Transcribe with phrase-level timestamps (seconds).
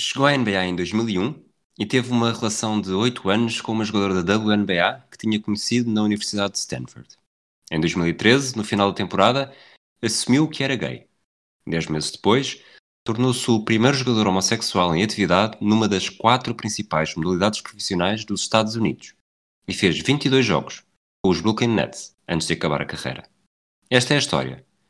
[0.00, 1.44] chegou à NBA em 2001
[1.78, 5.90] e teve uma relação de 8 anos com uma jogadora da WNBA que tinha conhecido
[5.90, 7.08] na Universidade de Stanford.
[7.70, 9.54] Em 2013, no final da temporada,
[10.02, 11.06] assumiu que era gay.
[11.66, 12.62] Dez meses depois,
[13.04, 18.76] tornou-se o primeiro jogador homossexual em atividade numa das quatro principais modalidades profissionais dos Estados
[18.76, 19.14] Unidos
[19.68, 20.82] e fez 22 jogos
[21.22, 23.28] com os Brooklyn Nets antes de acabar a carreira.
[23.90, 24.64] Esta é a história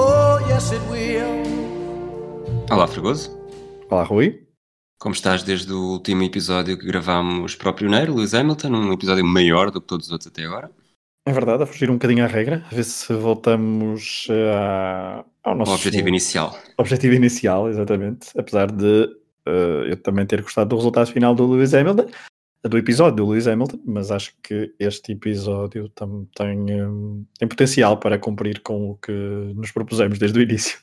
[0.00, 1.26] Oh, yes, it will.
[2.70, 3.36] Olá, Fregoso.
[3.90, 4.46] Olá, Rui.
[5.00, 9.24] Como estás desde o último episódio que gravámos para o pioneiro, Lewis Hamilton, um episódio
[9.24, 10.70] maior do que todos os outros até agora?
[11.26, 15.72] É verdade, a fugir um bocadinho à regra, a ver se voltamos eh, ao nosso
[15.72, 16.56] O objetivo inicial.
[16.78, 18.28] objetivo inicial, exatamente.
[18.38, 19.04] Apesar de
[19.46, 22.06] eh, eu também ter gostado do resultado final do Lewis Hamilton,
[22.68, 27.98] do episódio do Lewis Hamilton, mas acho que este episódio tam- tem, eh, tem potencial
[27.98, 29.12] para cumprir com o que
[29.54, 30.78] nos propusemos desde o início.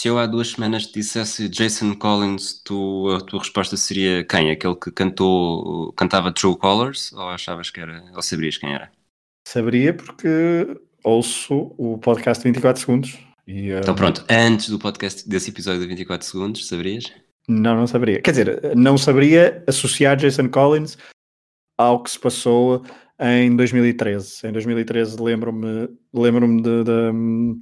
[0.00, 4.50] Se eu há duas semanas te dissesse Jason Collins, tu, a tua resposta seria quem?
[4.50, 7.12] Aquele que cantou, cantava True Colors?
[7.12, 8.92] Ou achavas que era, ou sabrias quem era?
[9.46, 15.50] Saberia porque ouço o podcast 24 segundos e eh, Então pronto, antes do podcast desse
[15.50, 17.10] episódio de 24 segundos, saberias?
[17.48, 18.20] Não, não saberia.
[18.20, 20.98] Quer dizer, não saberia associar Jason Collins
[21.78, 22.84] ao que se passou
[23.18, 24.46] em 2013.
[24.46, 27.60] Em 2013 lembro-me lembro-me de- de-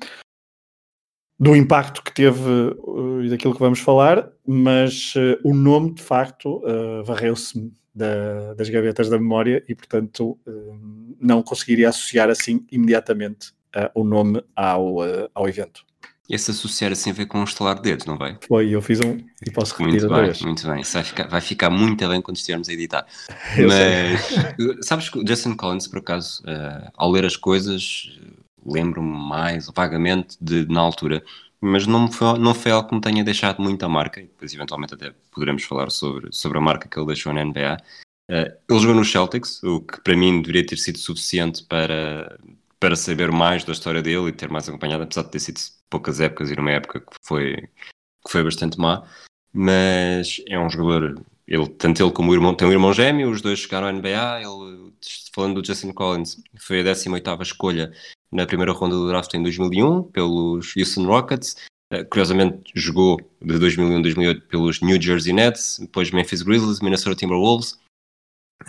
[1.38, 6.02] do impacto que teve uh, e daquilo que vamos falar, mas uh, o nome de
[6.02, 12.66] facto uh, varreu-se da- das gavetas da memória e portanto uh, não conseguiria associar assim
[12.72, 15.84] imediatamente uh, o nome ao, uh, ao evento.
[16.28, 18.36] Esse associar assim vê com um estalar de dedos, não vai?
[18.48, 20.42] Foi, eu fiz um e posso repetir Muito bem, vez.
[20.42, 20.82] muito bem.
[20.82, 23.06] Vai ficar, vai ficar muito bem quando estivermos a editar.
[23.56, 28.30] Eu Mas sabes que o Jason Collins, por acaso, eh, ao ler as coisas, eh,
[28.64, 31.22] lembro-me mais vagamente de na altura,
[31.60, 34.94] mas não, foi, não foi algo que me tenha deixado muita marca, e depois eventualmente
[34.94, 37.76] até poderemos falar sobre, sobre a marca que ele deixou na NBA.
[38.28, 42.36] Eh, ele jogou no Celtics, o que para mim deveria ter sido suficiente para,
[42.86, 45.58] para saber mais da história dele e ter mais acompanhado, apesar de ter sido
[45.90, 47.56] poucas épocas e numa época que foi,
[48.24, 49.02] que foi bastante má.
[49.52, 53.40] Mas é um jogador, ele, tanto ele como o irmão, tem um irmão gêmeo, os
[53.40, 54.40] dois chegaram à NBA.
[54.42, 54.92] Ele,
[55.34, 57.92] falando do Justin Collins, foi a 18 escolha
[58.30, 61.56] na primeira ronda do draft em 2001 pelos Houston Rockets.
[61.90, 67.16] Eh, curiosamente, jogou de 2001 a 2008 pelos New Jersey Nets, depois Memphis Grizzlies, Minnesota
[67.16, 67.80] Timberwolves,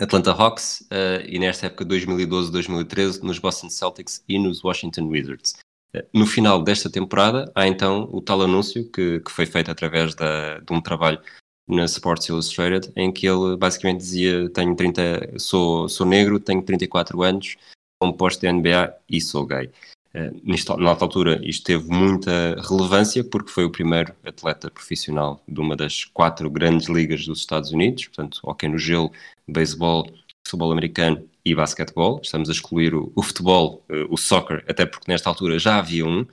[0.00, 5.56] Atlanta Hawks eh, e nesta época 2012-2013 nos Boston Celtics e nos Washington Wizards.
[5.92, 10.14] Eh, No final desta temporada, há então o tal anúncio que, que foi feito através
[10.14, 11.20] da, de um trabalho
[11.68, 17.22] na Sports Illustrated, em que ele basicamente dizia: tenho 30, sou, sou negro, tenho 34
[17.22, 17.56] anos,
[18.00, 19.70] como posto de NBA e sou gay.
[20.14, 25.60] Eh, nisto, na altura, isto teve muita relevância porque foi o primeiro atleta profissional de
[25.60, 29.12] uma das quatro grandes ligas dos Estados Unidos, portanto, hockey no gelo,
[29.46, 30.10] beisebol,
[30.46, 32.20] futebol americano e basquetebol.
[32.22, 36.06] Estamos a excluir o, o futebol, eh, o soccer, até porque nesta altura já havia
[36.06, 36.26] um.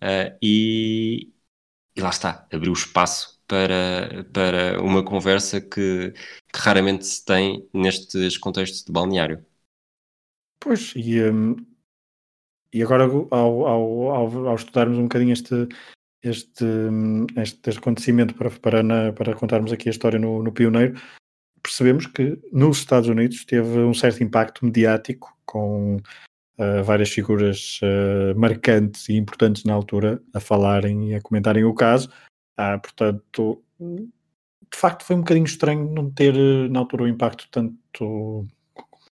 [0.00, 1.32] Eh, e,
[1.96, 6.12] e lá está, abriu espaço para, para uma conversa que,
[6.52, 9.44] que raramente se tem nestes contextos de balneário.
[10.60, 11.56] Pois, e, hum,
[12.72, 15.68] e agora ao, ao, ao, ao estudarmos um bocadinho este,
[16.22, 21.00] este, hum, este, acontecimento para, para, na- para contarmos aqui a história no, no Pioneiro,
[21.62, 25.98] percebemos que nos Estados Unidos teve um certo impacto mediático com
[26.58, 31.74] ah, várias figuras ah, marcantes e importantes na altura a falarem e a comentarem o
[31.74, 32.10] caso.
[32.56, 37.48] Ah, portanto, de facto foi um bocadinho estranho não ter eh, na altura o impacto
[37.50, 38.46] tanto,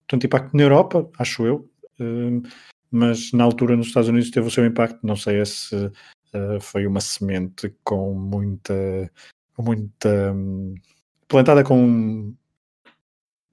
[0.07, 1.69] tanto impacto na Europa, acho eu,
[1.99, 2.41] eh,
[2.93, 5.91] mas na altura nos Estados Unidos teve o seu impacto, não sei se
[6.31, 9.11] eh, foi uma semente com muita,
[9.57, 10.75] muita hum,
[11.27, 12.35] plantada com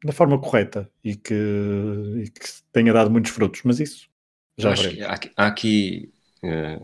[0.05, 4.09] da forma correta e que, e que tenha dado muitos frutos, mas isso
[4.59, 4.99] já Acho veremos.
[4.99, 6.13] que há aqui, há aqui,
[6.43, 6.81] eh,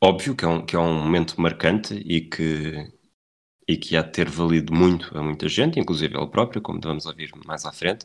[0.00, 2.92] óbvio que é, um, que é um momento marcante e que,
[3.68, 7.06] e que há de ter valido muito a muita gente, inclusive ele próprio, como vamos
[7.06, 8.04] ouvir mais à frente,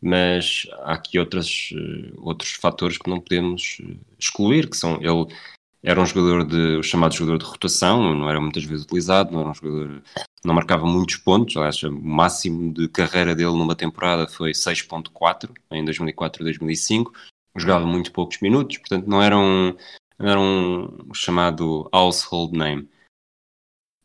[0.00, 5.34] mas há aqui outras, eh, outros fatores que não podemos eh, excluir, que são ele,
[5.82, 9.40] era um jogador de, o chamado jogador de rotação, não era muitas vezes utilizado, não
[9.40, 10.02] era um jogador,
[10.44, 15.84] não marcava muitos pontos, aliás, o máximo de carreira dele numa temporada foi 6.4 em
[15.84, 17.12] 2004 e 2005,
[17.56, 19.74] jogava muito poucos minutos, portanto não era um,
[20.18, 22.88] não era um chamado household name.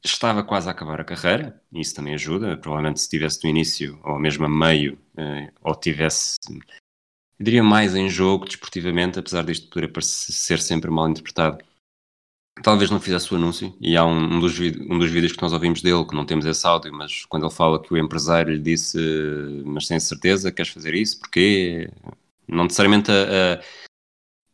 [0.05, 3.99] Estava quase a acabar a carreira, e isso também ajuda, provavelmente se tivesse no início,
[4.03, 6.37] ou mesmo a meio, eh, ou tivesse
[7.39, 11.57] eu diria mais em jogo, desportivamente, apesar disto poder ser sempre mal interpretado.
[12.61, 15.51] Talvez não fizesse o anúncio, e há um, um, dos, um dos vídeos que nós
[15.51, 18.61] ouvimos dele, que não temos esse áudio, mas quando ele fala que o empresário lhe
[18.61, 18.97] disse,
[19.65, 21.19] mas sem certeza, queres fazer isso?
[21.19, 21.89] Porquê?
[22.47, 23.61] Não necessariamente a, a,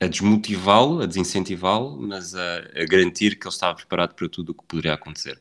[0.01, 4.55] a desmotivá-lo, a desincentivá-lo, mas a, a, garantir que ele estava preparado para tudo o
[4.55, 5.39] que poderia acontecer.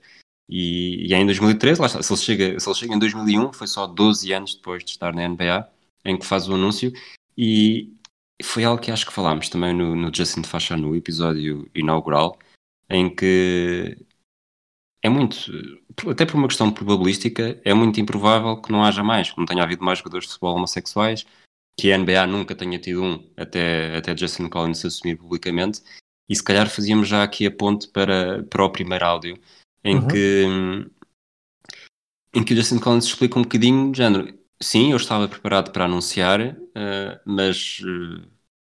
[0.49, 3.53] E, e é em 2013, lá está, se ele, chega, se ele chega em 2001,
[3.53, 5.71] foi só 12 anos depois de estar na NBA,
[6.05, 6.93] em que faz o anúncio,
[7.37, 7.95] e
[8.43, 12.39] foi algo que acho que falámos também no, no Justin Faixa no episódio inaugural,
[12.89, 13.97] em que
[15.03, 15.37] é muito,
[16.11, 19.63] até por uma questão probabilística, é muito improvável que não haja mais, que não tenha
[19.63, 21.25] havido mais jogadores de futebol homossexuais,
[21.79, 25.81] que a NBA nunca tenha tido um, até, até Justin Collins assumir publicamente,
[26.29, 29.39] e se calhar fazíamos já aqui a ponte para, para o primeiro áudio,
[29.85, 30.09] em uhum.
[30.09, 30.45] que
[32.35, 35.85] em que o Justin Collins explica um bocadinho, de género, Sim, eu estava preparado para
[35.85, 38.27] anunciar, uh, mas uh,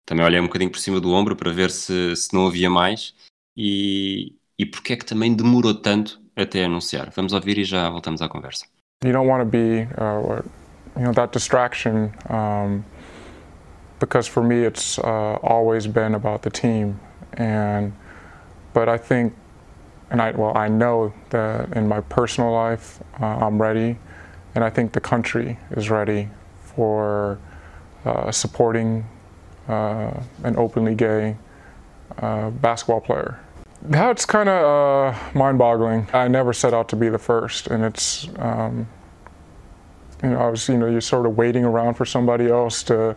[0.06, 3.16] também olhei um bocadinho por cima do ombro para ver se, se não havia mais
[3.56, 7.10] e, e porque é que também demorou tanto até anunciar.
[7.16, 8.66] Vamos ouvir e já voltamos à conversa.
[9.06, 10.44] You don't want to be, uh,
[10.98, 12.84] you know, that distraction, um,
[14.00, 17.00] because for me it's uh, always been about the team,
[17.34, 17.94] and
[18.74, 19.34] but I think,
[20.12, 23.98] and I well I know that in my personal life uh, I'm ready.
[24.56, 26.30] and I think the country is ready
[26.64, 27.38] for
[28.06, 29.06] uh, supporting
[29.68, 31.38] uh, an openly gay
[32.20, 33.40] uh, basketball player.
[33.84, 36.08] That's kind of uh, mind-boggling.
[36.14, 38.88] I never set out to be the first, and it's um,
[40.24, 43.16] you know I was you know you're sort of waiting around for somebody else to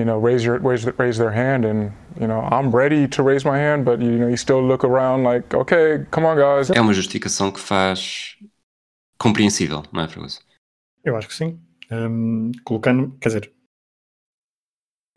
[0.00, 3.44] you know raise your raise, raise their hand and you know I'm ready to raise
[3.44, 6.80] my hand but you know you still look around like okay come on guys é
[6.80, 8.36] uma justificação que faz
[9.18, 10.40] compreensível não é Fragoso?
[11.04, 11.58] Eu acho que sim.
[11.90, 13.52] Um, colocando, quer dizer,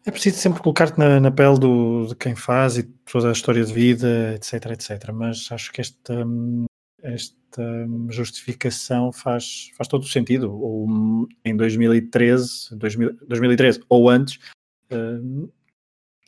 [0.05, 3.63] é preciso sempre colocar-te na, na, pele do, de quem faz e toda a história
[3.63, 5.11] de vida, etc, etc.
[5.13, 6.25] Mas acho que esta,
[7.01, 10.51] esta justificação faz, faz todo o sentido.
[10.51, 14.39] Ou, em 2013, 2000, 2013 ou antes,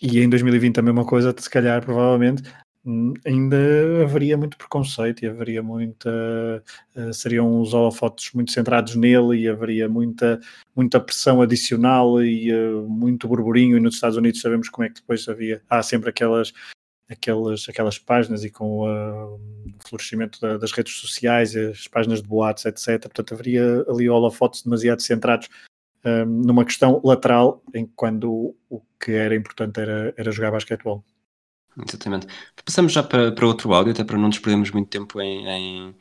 [0.01, 2.43] e em 2020 a mesma coisa, se calhar, provavelmente,
[3.25, 3.57] ainda
[4.03, 6.63] haveria muito preconceito e haveria muita
[6.95, 10.39] uh, seriam os holofotes muito centrados nele e haveria muita
[10.75, 13.77] muita pressão adicional e uh, muito burburinho.
[13.77, 16.53] E nos Estados Unidos sabemos como é que depois havia há sempre aquelas
[17.09, 22.27] aquelas aquelas páginas e com uh, o florescimento da, das redes sociais as páginas de
[22.27, 25.47] boatos etc portanto haveria ali holofotes demasiado centrados
[26.25, 31.03] numa questão lateral em quando o que era importante era, era jogar basquetebol
[31.83, 32.27] Exatamente.
[32.63, 35.95] Passamos já para, para outro áudio, até para não nos perdermos muito tempo em, em...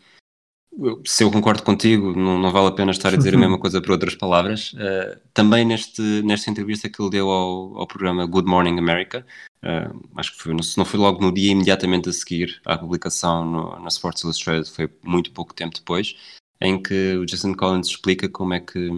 [1.05, 3.81] Se eu concordo contigo, não, não, vale a pena estar a dizer a mesma coisa
[3.81, 4.73] por outras palavras.
[4.73, 9.25] Uh, também neste, nesta entrevista que ele deu ao, ao programa Good Morning America,
[9.63, 13.45] uh, acho que foi, se não foi logo no dia imediatamente a seguir à publicação
[13.45, 16.17] no, na Sports Illustrated, foi muito pouco tempo depois,
[16.61, 18.91] em que o Jason Collins explica como é que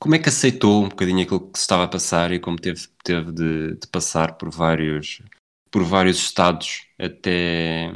[0.00, 2.80] como é que aceitou um bocadinho aquilo que se estava a passar e como teve,
[3.04, 5.22] teve de, de passar por vários,
[5.70, 7.92] por vários estados até,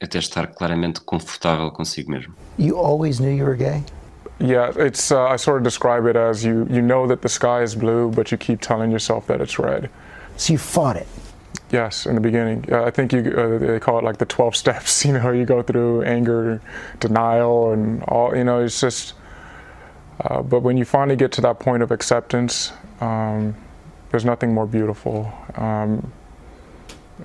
[0.00, 2.32] até estar claramente confortável consigo mesmo?
[2.56, 3.82] You always knew you were gay?
[4.38, 7.62] Yeah, it's uh, I sort of describe it as you you know that the sky
[7.62, 9.90] is blue, but you keep telling yourself that it's red.
[10.36, 11.06] So you fought it.
[11.70, 12.64] Yes, in the beginning.
[12.70, 15.44] Uh, I think you uh, they call it like the 12 steps, you know, you
[15.44, 16.60] go through anger,
[17.00, 19.14] denial and all, you know, it's just
[20.24, 23.54] Uh, but when you finally get to that point of acceptance, um,
[24.10, 25.32] there's nothing more beautiful.
[25.56, 26.12] Um,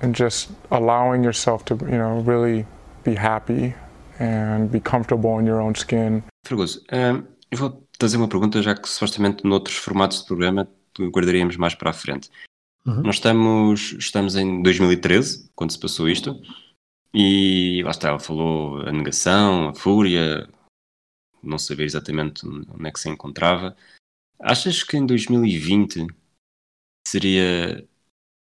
[0.02, 2.66] and just allowing yourself to, you know, really
[3.04, 3.74] be happy
[4.18, 6.22] and be comfortable in your own skin.
[6.46, 10.68] Fergoso, um, eu vou fazer uma pergunta, já que supostamente noutros formatos de programa
[11.00, 12.30] guardaríamos mais para a frente.
[12.86, 13.02] Uhum.
[13.02, 16.40] Nós estamos, estamos em 2013, quando se passou isto,
[17.14, 20.48] e lá está, ela falou a negação, a fúria,
[21.42, 23.76] não saber exatamente onde é que se encontrava.
[24.38, 26.06] Achas que em 2020
[27.06, 27.86] seria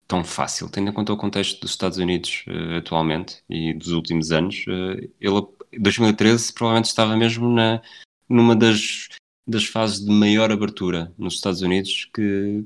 [0.07, 4.33] tão fácil, tendo em conta o contexto dos Estados Unidos uh, atualmente e dos últimos
[4.33, 4.65] anos?
[4.67, 5.47] Uh, ele,
[5.79, 7.81] 2013 provavelmente estava mesmo na,
[8.29, 9.09] numa das,
[9.47, 12.65] das fases de maior abertura nos Estados Unidos que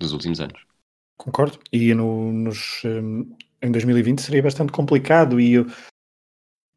[0.00, 0.64] dos últimos anos.
[1.16, 1.58] Concordo.
[1.72, 5.66] E no, nos, em 2020 seria bastante complicado e eu,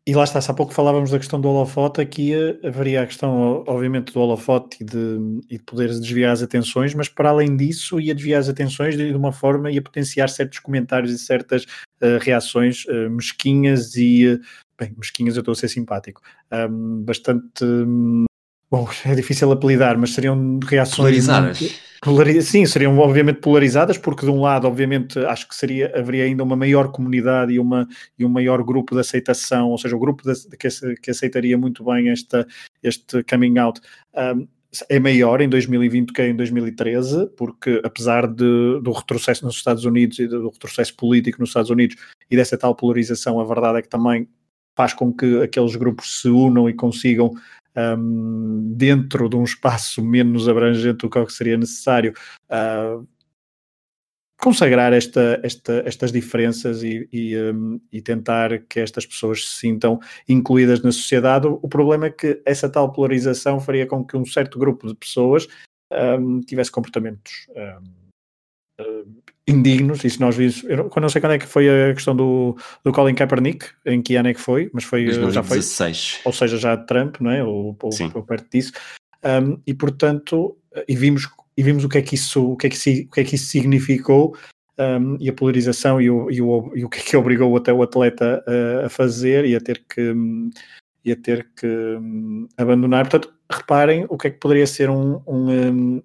[0.08, 3.62] e lá está, há pouco falávamos da questão do holofote, aqui eh, haveria a questão,
[3.68, 8.00] obviamente, do holofote e de, e de poderes desviar as atenções, mas para além disso,
[8.00, 11.64] ia desviar as atenções de, uma forma, ia potenciar certos comentários e certas
[12.02, 14.40] uh, reações uh, mesquinhas e, uh,
[14.80, 16.22] bem, mesquinhas eu estou a ser simpático,
[16.54, 18.24] um, bastante, um,
[18.72, 20.96] bom, é difícil apelidar, mas seriam reações...
[20.96, 21.60] Polarizadas.
[21.60, 21.76] Muito,
[22.44, 26.56] Sim, seriam obviamente polarizadas, porque de um lado, obviamente, acho que seria, haveria ainda uma
[26.56, 27.88] maior comunidade e, uma,
[28.18, 30.68] e um maior grupo de aceitação, ou seja, o grupo de, que,
[31.02, 32.46] que, aceitaria muito bem esta,
[32.84, 33.82] este coming out.
[34.16, 34.48] Um,
[34.90, 40.20] é maior em 2020 que em 2013, porque apesar de, do retrocesso nos Estados Unidos
[40.20, 41.96] e do retrocesso político nos Estados Unidos
[42.30, 44.28] e dessa tal polarização, a verdade é que também
[44.76, 47.34] faz com que aqueles grupos se unam e consigam
[47.78, 52.14] um, dentro de um espaço menos abrangente do que seria necessário,
[52.50, 53.08] uh,
[54.40, 60.00] consagrar esta, esta, estas diferenças e, e, um, e, tentar que estas pessoas se sintam
[60.30, 61.48] incluídas na sociedade.
[61.48, 65.48] O problema é que essa tal polarização faria com que um certo grupo de pessoas
[66.20, 67.48] um, tivesse comportamentos
[69.48, 72.92] indignos, isso nós vimos, eu não, sei quando é que foi a questão do, do
[72.92, 75.34] Colin Kaepernick, em que ano é que foi, mas foi, 2016.
[75.34, 78.74] já foi, ou seja, já Trump, não é, ou, ou, ou perto disso,
[79.24, 80.58] um, e portanto,
[80.88, 82.76] e vimos, e vimos o que é que isso, o que é que,
[83.10, 84.36] o que, é que isso significou,
[84.78, 87.74] um, e a polarização e o, e, o, e o que é que obrigou até
[87.74, 90.14] o atleta a, a fazer e a ter que,
[91.04, 95.22] e a ter que um, abandonar, portanto, reparem o que é que poderia ser um,
[95.26, 96.02] um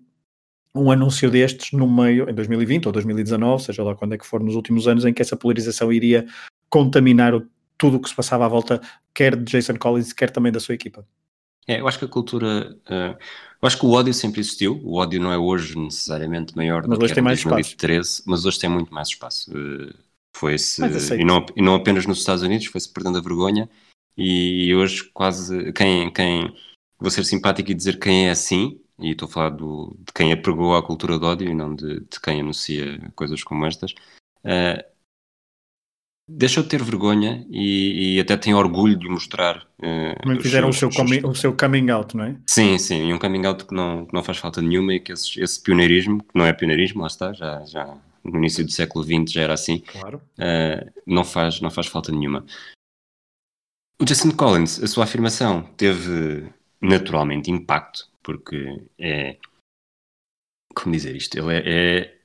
[0.74, 4.42] um anúncio destes no meio, em 2020 ou 2019, seja lá quando é que for
[4.42, 6.26] nos últimos anos, em que essa polarização iria
[6.70, 8.80] contaminar o, tudo o que se passava à volta,
[9.14, 11.06] quer de Jason Collins, quer também da sua equipa.
[11.66, 12.76] É, eu acho que a cultura.
[12.86, 13.16] Uh,
[13.60, 14.80] eu acho que o ódio sempre existiu.
[14.82, 18.22] O ódio não é hoje necessariamente maior mas do que em 2013, espaço.
[18.26, 19.52] mas hoje tem muito mais espaço.
[19.52, 19.94] Uh,
[20.34, 20.82] foi-se.
[21.14, 23.68] E não, e não apenas nos Estados Unidos, foi-se perdendo a vergonha.
[24.16, 25.72] E hoje, quase.
[25.72, 26.52] Quem, quem.
[26.98, 30.32] Vou ser simpático e dizer quem é assim, e estou a falar do, de quem
[30.32, 33.92] apregou a cultura de ódio e não de, de quem anuncia coisas como estas,
[34.44, 34.82] uh,
[36.28, 39.66] deixou de ter vergonha e, e, até tem orgulho de mostrar.
[39.78, 42.36] Uh, fizeram seus, o, seu coming, o seu coming out, não é?
[42.46, 45.12] Sim, sim, e um coming out que não, que não faz falta nenhuma e que
[45.12, 49.04] esse, esse pioneirismo, que não é pioneirismo, lá está, já, já no início do século
[49.04, 50.22] XX já era assim, claro.
[50.38, 52.44] uh, não, faz, não faz falta nenhuma.
[54.00, 56.48] O Jason Collins, a sua afirmação teve
[56.82, 59.36] naturalmente impacto porque é.
[60.74, 61.36] Como dizer isto?
[61.36, 61.62] Ele é,
[62.00, 62.18] é.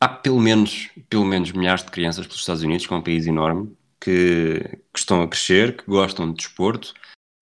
[0.00, 3.26] Há pelo menos, pelo menos milhares de crianças pelos Estados Unidos, que é um país
[3.26, 4.60] enorme, que,
[4.92, 6.92] que estão a crescer, que gostam de desporto,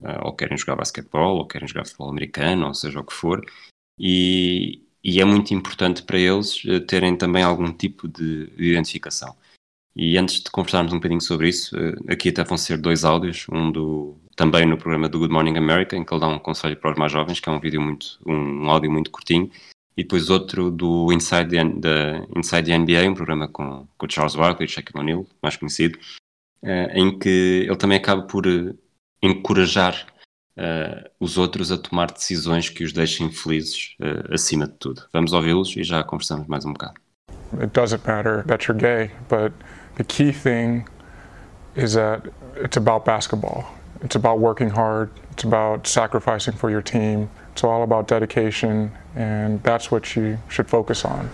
[0.01, 3.45] uh, ou querem jogar basquetebol, ou querem jogar futebol americano, ou seja o que for,
[3.99, 9.37] e, e é muito importante para eles uh, terem também algum tipo de, de, identificação.
[9.97, 13.47] E antes de conversarmos um bocadinho sobre isso, uh, aqui até vão ser dois áudios,
[13.51, 16.77] um do, também no programa do Good Morning America, em que ele dá um conselho
[16.77, 19.51] para os mais jovens, que é um vídeo muito, um, áudio muito curtinho,
[19.97, 24.35] e depois outro do Inside the, the, Inside the NBA, um programa com, com Charles
[24.35, 25.99] Barkley e Shaquille O'Neal, mais conhecido,
[26.63, 28.77] uh, em que ele também acaba por uh,
[29.23, 30.07] encorajar
[30.59, 33.97] uh, os outros a tomar decisões que os deixem felizes
[34.33, 35.03] acima de tudo.
[35.13, 36.95] Vamos ouvi-los e já conversamos mais um bocado.
[37.61, 39.53] It doesn't matter that you're gay, but
[39.97, 40.85] the key thing
[41.77, 43.65] is that it's about basketball.
[44.05, 45.11] It's about working hard.
[45.33, 47.31] It's about sacrificing for your team.
[47.53, 51.31] It's all about dedication, and that's what you should focus on.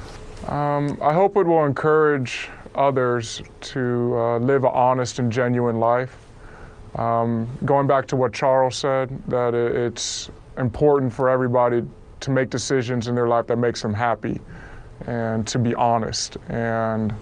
[0.47, 6.17] Um, I hope it will encourage others to uh, live an honest and genuine life.
[6.95, 11.83] Um, going back to what Charles said, that it's important for everybody
[12.21, 14.41] to make decisions in their life that makes them happy
[15.07, 16.37] and to be honest.
[16.49, 17.15] And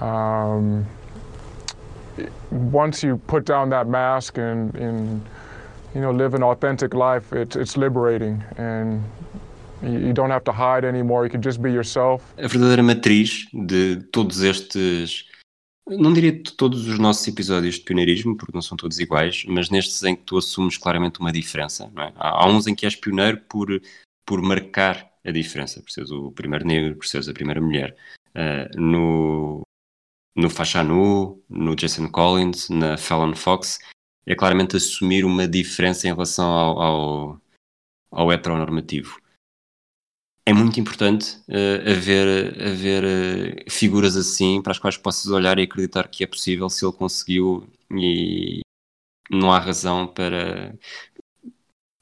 [0.00, 0.86] um,
[2.50, 5.20] once you put down that mask and, and
[5.94, 9.02] you know live an authentic life, it's, it's liberating and
[9.82, 11.24] you don't have to hide anymore.
[11.24, 12.22] You can just be yourself.
[12.38, 15.26] A verdadeira matriz de todos estes
[15.86, 19.68] não diria de todos os nossos episódios de pioneirismo, porque não são todos iguais, mas
[19.68, 21.90] nestes em que tu assumes claramente uma diferença.
[21.96, 22.12] É?
[22.16, 23.68] Há, há, uns em que és pioneiro por,
[24.24, 27.94] por marcar a diferença, por seres o primeiro negro, por seres a primeira mulher.
[28.34, 29.62] Uh, no,
[30.34, 33.78] no Fashanu, no Jason Collins, na Fallon Fox,
[34.26, 37.40] é claramente assumir uma diferença em relação ao, ao,
[38.10, 39.20] ao heteronormativo.
[40.46, 45.62] É muito importante uh, haver, haver uh, figuras assim para as quais possas olhar e
[45.62, 48.60] acreditar que é possível se ele conseguiu e
[49.30, 50.76] não há razão para,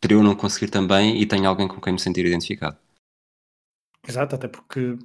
[0.00, 2.76] para eu não conseguir também e tenho alguém com quem me sentir identificado.
[4.06, 4.98] Exato, até porque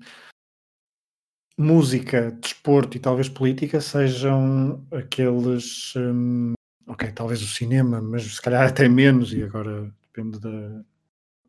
[1.58, 5.94] música, desporto e talvez política sejam aqueles.
[5.96, 6.54] hum,
[6.86, 10.84] ok, talvez o cinema, mas se calhar até menos, e agora depende da.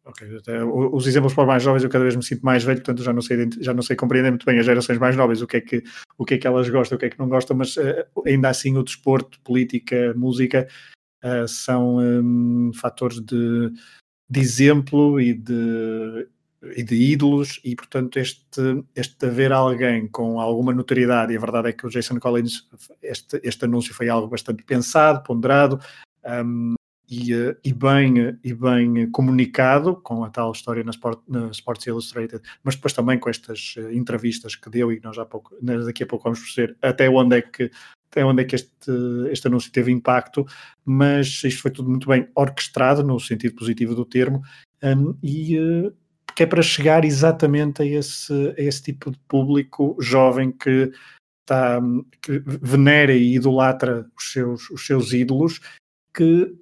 [0.04, 3.02] Ok, até os exemplos para mais jovens eu cada vez me sinto mais velho, portanto
[3.02, 5.58] já não sei, já não sei compreender muito bem as gerações mais novas, o que
[5.58, 5.82] é que,
[6.16, 8.48] o que, é que elas gostam, o que é que não gostam, mas eh, ainda
[8.48, 10.66] assim o desporto, política, música
[11.22, 13.70] eh, são hum, fatores de,
[14.30, 16.26] de exemplo e de,
[16.62, 21.68] e de ídolos, e portanto este, este haver alguém com alguma notoriedade, e a verdade
[21.68, 22.68] é que o Jason Collins,
[23.02, 25.80] este, este anúncio foi algo bastante pensado, ponderado,
[26.44, 26.74] hum,
[27.10, 31.86] e, eh, e bem, e bem comunicado, com a tal história na, Sport, na Sports
[31.86, 35.86] Illustrated, mas depois também com estas eh, entrevistas que deu, e nós já pouco, nós
[35.86, 37.70] daqui a pouco vamos perceber até onde é que,
[38.10, 38.90] até onde é que este,
[39.30, 40.44] este anúncio teve impacto,
[40.84, 44.42] mas isto foi tudo muito bem orquestrado, no sentido positivo do termo,
[44.82, 45.92] hum, e eh,
[46.38, 50.92] que é para chegar exatamente a esse, a esse tipo de público jovem que,
[51.40, 51.80] está,
[52.22, 55.58] que venera e idolatra os seus, os seus ídolos,
[56.14, 56.54] que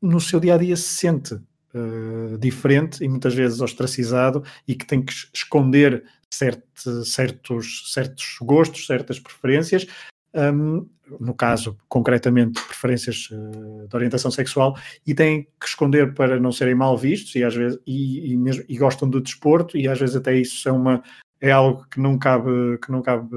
[0.00, 4.86] no seu dia a dia se sente uh, diferente e muitas vezes ostracizado e que
[4.86, 9.86] tem que esconder certo, certos, certos gostos, certas preferências.
[10.34, 10.86] Um,
[11.20, 16.74] no caso, concretamente, preferências uh, de orientação sexual, e têm que esconder para não serem
[16.74, 20.16] mal vistos, e às vezes e, e, mesmo, e gostam do desporto, e às vezes
[20.16, 21.02] até isso é uma
[21.40, 23.28] é algo que não cabe, que não cabe,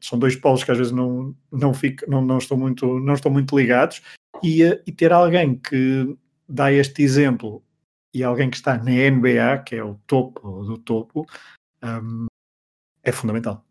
[0.00, 3.30] são dois polos que às vezes não, não, fico, não, não, estão muito, não estão
[3.30, 4.02] muito ligados,
[4.42, 6.16] e, e ter alguém que
[6.48, 7.62] dá este exemplo
[8.12, 11.24] e alguém que está na NBA, que é o topo do topo,
[11.82, 12.26] um,
[13.02, 13.64] é fundamental.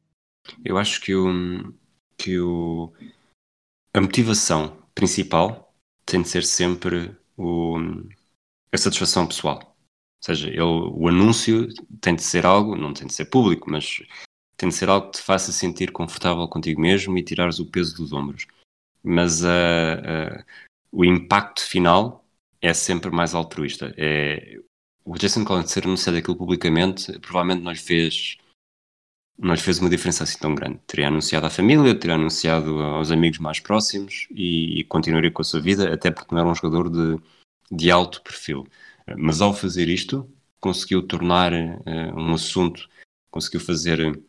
[0.63, 1.74] Eu acho que, o,
[2.20, 2.94] que o,
[3.94, 5.74] a motivação principal
[6.06, 7.78] tem de ser sempre o,
[8.72, 9.60] a satisfação pessoal.
[9.60, 11.70] Ou seja, ele, o anúncio
[12.02, 14.04] tem de ser algo, não tem de ser público, mas
[14.58, 17.96] tem de ser algo que te faça sentir confortável contigo mesmo e tirares o peso
[17.96, 18.46] dos ombros.
[19.02, 20.44] Mas uh, uh,
[20.92, 22.26] o impacto final
[22.62, 23.94] é sempre mais altruísta.
[23.98, 24.60] É,
[25.06, 28.38] o Jason Collins ser anunciado aquilo publicamente provavelmente não lhe fez
[29.41, 30.80] não lhe fez uma diferença assim tão grande.
[30.86, 35.45] Teria anunciado à família, teria anunciado aos amigos mais próximos e, e continuaria com a
[35.45, 37.21] sua vida, até porque não era um jogador de,
[37.71, 38.67] de alto perfil.
[39.17, 42.88] Mas ao fazer isto, conseguiu tornar uh, um assunto,
[43.32, 44.21] conseguiu fazer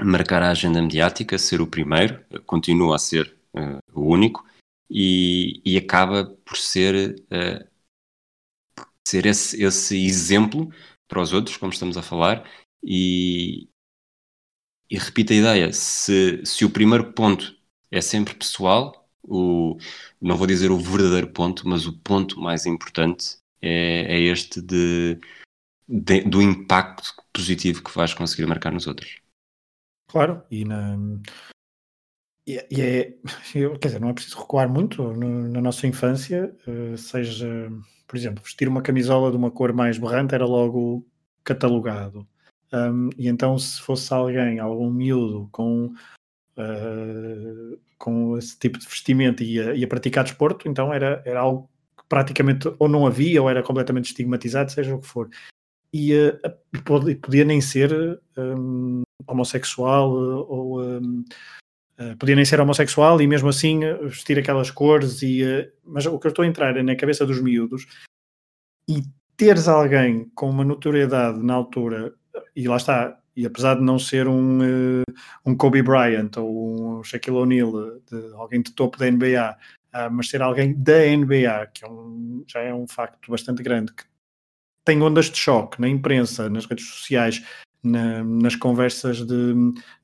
[0.00, 4.44] marcar a agenda mediática, ser o primeiro, continua a ser uh, o único,
[4.90, 7.68] e, e, acaba por ser, uh,
[9.06, 10.72] ser esse, esse, exemplo
[11.06, 12.44] para os outros, como estamos a falar,
[12.82, 13.68] e,
[14.90, 17.56] e repito a ideia, se, se o primeiro ponto
[17.90, 19.76] é sempre pessoal, o,
[20.20, 25.18] não vou dizer o verdadeiro ponto, mas o ponto mais importante é, é este de,
[25.88, 29.20] de, do impacto positivo que vais conseguir marcar nos outros.
[30.08, 30.96] Claro, e na,
[32.46, 33.14] e, é,
[33.80, 37.70] quer dizer, não é preciso recuar muito no, na nossa infância, uh, seja,
[38.08, 41.06] por exemplo, vestir uma camisola de uma cor mais berrante era logo
[41.44, 42.26] catalogado.
[42.72, 45.86] Um, e então, se fosse alguém, algum miúdo com,
[46.56, 51.40] uh, com esse tipo de vestimento e a, e a praticar desporto, então era, era
[51.40, 55.28] algo que praticamente ou não havia ou era completamente estigmatizado, seja o que for.
[55.92, 60.82] E uh, podia nem ser um, homossexual ou.
[60.82, 61.24] Um,
[62.18, 66.30] podia nem ser homossexual e mesmo assim vestir aquelas cores e mas o que eu
[66.30, 67.86] estou a entrar é na cabeça dos miúdos
[68.88, 69.02] e
[69.36, 72.14] teres alguém com uma notoriedade na altura
[72.54, 74.58] e lá está e apesar de não ser um,
[75.46, 77.72] um Kobe Bryant ou um Shaquille O'Neal
[78.34, 79.56] alguém de topo da NBA
[80.10, 84.04] mas ser alguém da NBA que é um, já é um facto bastante grande que
[84.84, 87.44] tem ondas de choque na imprensa, nas redes sociais
[87.82, 89.54] na, nas conversas de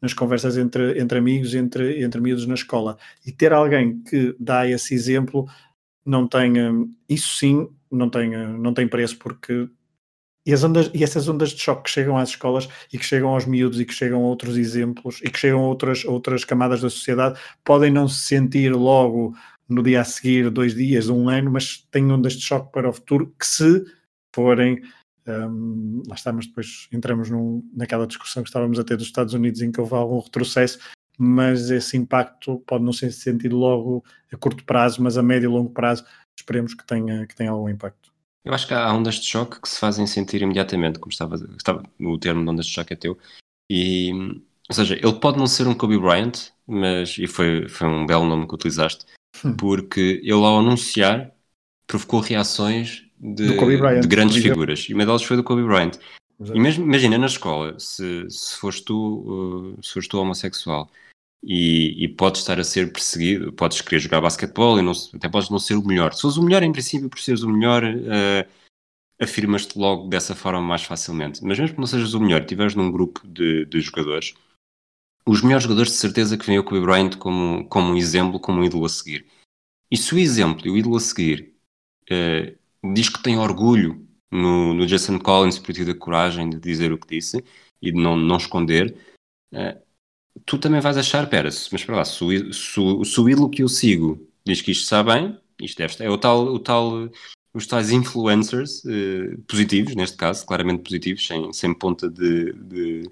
[0.01, 2.97] nas conversas entre, entre amigos, entre, entre miúdos na escola.
[3.27, 5.47] E ter alguém que dá esse exemplo
[6.05, 6.55] não tem
[7.09, 9.69] isso sim não tem, não tem preço porque
[10.47, 13.31] e, as ondas, e essas ondas de choque que chegam às escolas e que chegam
[13.31, 16.81] aos miúdos e que chegam a outros exemplos e que chegam a outras, outras camadas
[16.81, 19.37] da sociedade podem não se sentir logo
[19.69, 22.93] no dia a seguir, dois dias, um ano, mas têm ondas de choque para o
[22.93, 23.85] futuro que se
[24.33, 24.81] forem
[25.27, 29.35] um, lá está, mas depois entramos num, naquela discussão que estávamos a ter dos Estados
[29.35, 30.79] Unidos em que houve algum retrocesso,
[31.19, 35.53] mas esse impacto pode não ser sentido logo a curto prazo, mas a médio e
[35.53, 36.05] longo prazo
[36.39, 38.15] esperemos que tenha, que tenha algum impacto.
[38.47, 41.83] Eu acho que há ondas de choque que se fazem sentir imediatamente, como estava, estava
[41.99, 43.19] o termo de ondas de choque é teu,
[43.69, 44.13] e,
[44.69, 48.25] ou seja, ele pode não ser um Kobe Bryant, mas, e foi, foi um belo
[48.25, 49.05] nome que utilizaste,
[49.45, 49.57] hum.
[49.57, 51.33] porque ele ao anunciar
[51.89, 54.87] provocou reações de, de grandes figuras.
[54.89, 55.99] E uma delas foi do Kobe Bryant.
[56.39, 60.89] E mesmo, imagina na escola, se, se foste tu, uh, se tu homossexual
[61.42, 65.51] e, e podes estar a ser perseguido, podes querer jogar basquetebol e não, até podes
[65.51, 66.12] não ser o melhor.
[66.12, 68.49] Se fores o melhor, em princípio, por seres o melhor, uh,
[69.20, 71.42] afirmas-te logo dessa forma mais facilmente.
[71.44, 74.35] Mas mesmo que não sejas o melhor, estiveres num grupo de, de jogadores,
[75.27, 78.61] os melhores jogadores de certeza que vêm o Kobe Bryant como, como um exemplo, como
[78.61, 79.27] um ídolo a seguir.
[79.90, 81.55] E se o exemplo e o ídolo a seguir
[82.11, 86.92] uh, diz que tem orgulho no, no, Jason Collins por ter a coragem de dizer
[86.92, 87.44] o que disse
[87.81, 88.96] e de não, não esconder,
[89.53, 89.86] uh,
[90.44, 93.68] tu também vais achar, pera, mas para lá, se o, se, se o que eu
[93.68, 97.11] sigo diz que isto está bem, isto deve estar, é o tal, o tal
[97.57, 103.11] os tais influencers uh, positivos, neste caso, claramente positivos, sem, sem ponta de, de,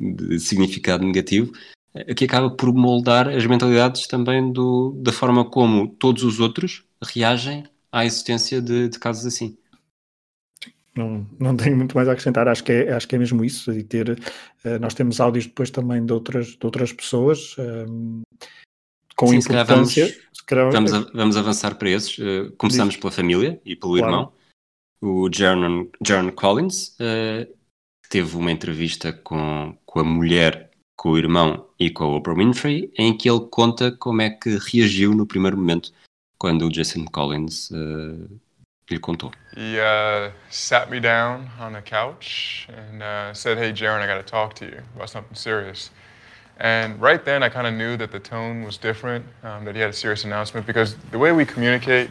[0.00, 1.52] de significado negativo,
[1.94, 6.84] uh, que acaba por moldar as mentalidades também do, da forma como todos os outros
[7.02, 9.58] reagem à existência de, de casos assim.
[10.94, 13.72] Não, não tenho muito mais a acrescentar, acho que é, acho que é mesmo isso,
[13.72, 18.22] e ter, uh, nós temos áudios depois também de outras, de outras pessoas, um,
[19.16, 20.14] com Sim, importância.
[20.50, 22.18] Vamos, vamos, a, vamos, avançar para esses.
[22.18, 23.00] Uh, começamos Diz.
[23.00, 24.12] pela família e pelo claro.
[24.12, 24.32] irmão.
[25.00, 27.52] O Jaron Collins uh,
[28.08, 32.92] teve uma entrevista com, com a mulher, com o irmão e com a Oprah Winfrey,
[32.98, 35.92] em que ele conta como é que reagiu no primeiro momento
[36.38, 38.40] quando o Jason Collins uh,
[38.90, 39.32] lhe contou.
[39.54, 44.16] He uh, sat me down on a couch and uh, said, "Hey, Jaron, I got
[44.16, 45.90] to talk to you about something serious."
[46.58, 49.80] And right then, I kind of knew that the tone was different, um, that he
[49.80, 52.10] had a serious announcement, because the way we communicate,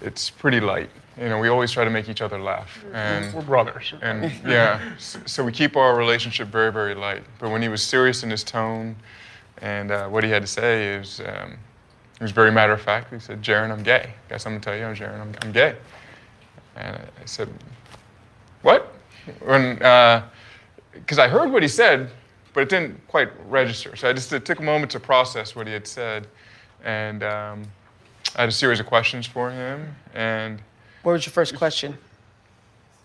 [0.00, 0.90] it's pretty light.
[1.18, 2.84] You know, we always try to make each other laugh.
[2.92, 3.94] And, We're brothers.
[4.02, 7.22] And yeah, so we keep our relationship very, very light.
[7.38, 8.96] But when he was serious in his tone
[9.62, 11.56] and uh, what he had to say is, um,
[12.18, 13.12] he was very matter of fact.
[13.12, 14.12] He said, Jaron, I'm gay.
[14.28, 15.76] Guess I got something to tell you, Jaron, I'm, I'm gay.
[16.76, 17.48] And I said,
[18.62, 18.94] what?
[19.26, 22.10] Because uh, I heard what he said,
[22.54, 23.96] but it didn't quite register.
[23.96, 26.26] So I just it took a moment to process what he had said,
[26.84, 27.64] and um,
[28.34, 29.94] I had a series of questions for him.
[30.14, 30.60] And
[31.02, 31.96] what was your first question?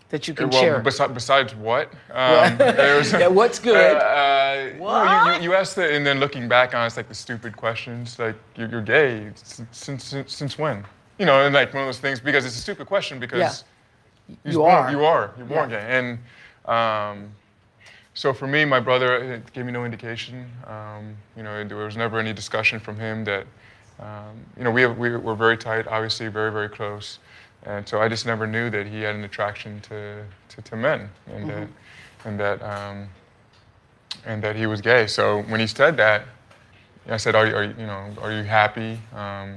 [0.10, 0.82] That you can well, share.
[0.82, 1.92] Besi- besides what?
[2.12, 3.96] Um, was, yeah, what's good?
[3.96, 5.28] Uh, uh, what?
[5.28, 7.56] You, you, you, asked the, and then looking back on it, it's like the stupid
[7.56, 10.86] questions, like you're, you're gay since, since since when?
[11.20, 13.64] You know, and like one of those things because it's a stupid question because
[14.28, 14.36] yeah.
[14.52, 15.80] you born, are you are you're born yeah.
[15.80, 16.20] gay and.
[16.66, 17.32] Um,
[18.14, 20.50] so for me, my brother gave me no indication.
[20.68, 23.48] Um, you know, there was never any discussion from him that,
[24.00, 27.20] um, you know, we, we were very tight, obviously very, very close.
[27.64, 31.10] And so I just never knew that he had an attraction to, to, to men
[31.28, 31.60] and mm-hmm.
[31.60, 31.68] that,
[32.26, 33.08] and that, um,
[34.26, 35.08] and that he was gay.
[35.08, 36.26] So when he said that,
[37.10, 39.00] I said, are you, are you, you know, are you happy?
[39.14, 39.56] Um,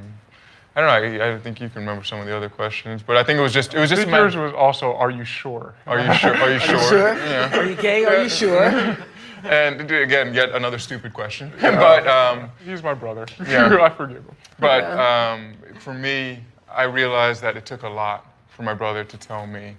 [0.76, 1.24] I don't know.
[1.24, 3.42] I, I, think you can remember some of the other questions, but I think it
[3.42, 4.08] was just it was just.
[4.08, 5.72] Yours was also, "Are you sure?
[5.86, 6.34] Are you sure?
[6.34, 6.76] Are you sure?
[6.76, 7.14] Are you, sure?
[7.14, 7.56] Yeah.
[7.56, 8.04] Are you gay?
[8.04, 8.96] Are you sure?"
[9.44, 11.52] and again, yet another stupid question.
[11.60, 13.24] but um, he's my brother.
[13.46, 14.36] Yeah, I forgive him.
[14.58, 19.16] But um, for me, I realized that it took a lot for my brother to
[19.16, 19.76] tell me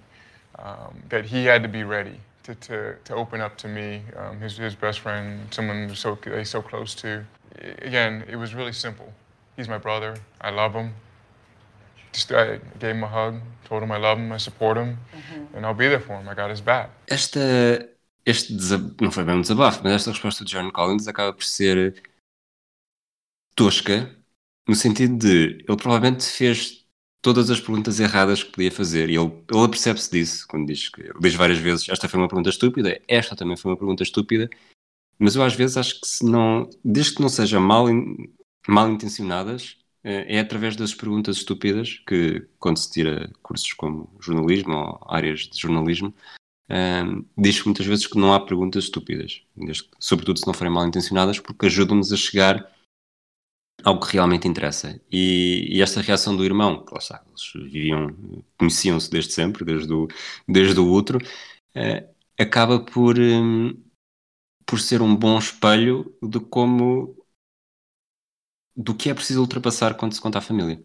[0.58, 4.40] um, that he had to be ready to, to, to open up to me, um,
[4.40, 7.24] his, his best friend, someone so he's so close to.
[7.82, 9.12] Again, it was really simple.
[9.56, 10.16] He's my brother.
[10.40, 10.94] I love him.
[12.12, 14.98] Just I gave him a hug, told him I love him, I support him,
[15.54, 16.28] and I'll be there for him.
[16.28, 16.90] I got his back.
[17.08, 17.88] Esta,
[18.24, 18.56] este
[19.00, 22.02] não foi bem um desabafo, mas esta resposta de John Collins acaba por ser
[23.54, 24.14] tosca,
[24.68, 26.85] no sentido de ele provavelmente fez
[27.26, 29.10] todas as perguntas erradas que podia fazer.
[29.10, 32.28] E ele, ele apercebe-se disso quando diz que ele diz várias vezes esta foi uma
[32.28, 34.48] pergunta estúpida, esta também foi uma pergunta estúpida,
[35.18, 37.86] mas eu às vezes acho que se não, desde que não seja mal
[38.68, 44.74] mal intencionadas, eh, é através das perguntas estúpidas que, quando se tira cursos como jornalismo
[44.74, 46.14] ou áreas de jornalismo,
[46.70, 49.42] um, diz muitas vezes que não há perguntas estúpidas,
[49.98, 52.75] sobretudo se não forem mal intencionadas, porque ajudam-nos a chegar
[53.86, 55.00] ao que realmente interessa.
[55.12, 58.08] E, e, esta reação do irmão, que lá está, eles viviam,
[58.58, 60.08] conheciam-se desde sempre, desde o,
[60.48, 63.80] desde o outro, uh, acaba por, um,
[64.66, 67.16] por ser um bom espelho de como
[68.74, 70.84] do que é preciso ultrapassar quando se conta a família.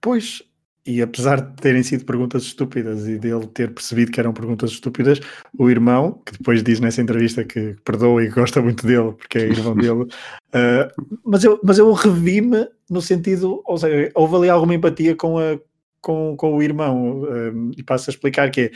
[0.00, 0.40] Pois,
[0.84, 5.20] e apesar de terem sido perguntas estúpidas e dele ter percebido que eram perguntas estúpidas,
[5.58, 9.42] o irmão, que depois diz nessa entrevista que perdoa e gosta muito dele, porque é
[9.48, 14.74] irmão dele, uh, mas eu, mas eu revi-me no sentido, ou seja, houve ali alguma
[14.74, 15.58] empatia com, a,
[16.00, 18.70] com, com o irmão, uh, e passo a explicar que é,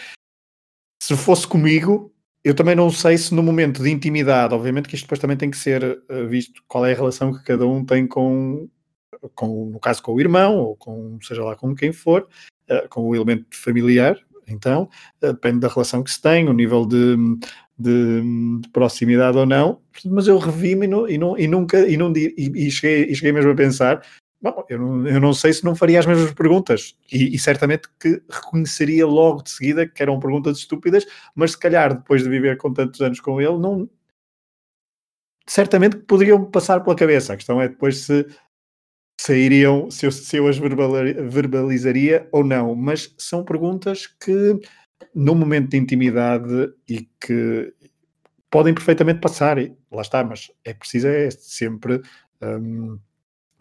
[1.02, 2.12] se fosse comigo,
[2.44, 5.50] eu também não sei se no momento de intimidade, obviamente que isto depois também tem
[5.50, 8.68] que ser uh, visto qual é a relação que cada um tem com,
[9.35, 12.29] com no caso com o irmão, ou com seja lá com quem for,
[12.70, 14.88] uh, com o elemento familiar, Então,
[15.22, 17.16] eh, depende da relação que se tem, o nível de,
[17.79, 22.35] de, de proximidade ou não, mas eu revi-me e, não, e, nunca, e, não, e,
[22.37, 24.03] e, cheguei, e cheguei mesmo a pensar,
[24.40, 27.88] bom, eu não, eu não sei se não faria as mesmas perguntas, e, e certamente
[27.98, 32.57] que reconheceria logo de seguida que eram perguntas estúpidas, mas se calhar depois de viver
[32.59, 33.88] com tantos anos com ele, não,
[35.46, 37.33] certamente poderiam passar pela cabeça.
[37.33, 38.27] A questão é depois se
[39.26, 42.74] sairiam, se eu, se eu as verbalizaria ou não.
[42.74, 44.58] Mas são perguntas que,
[45.14, 47.72] no momento de intimidade e que
[48.50, 52.02] podem perfeitamente passar, e lá está, mas é preciso é sempre
[52.42, 52.98] um,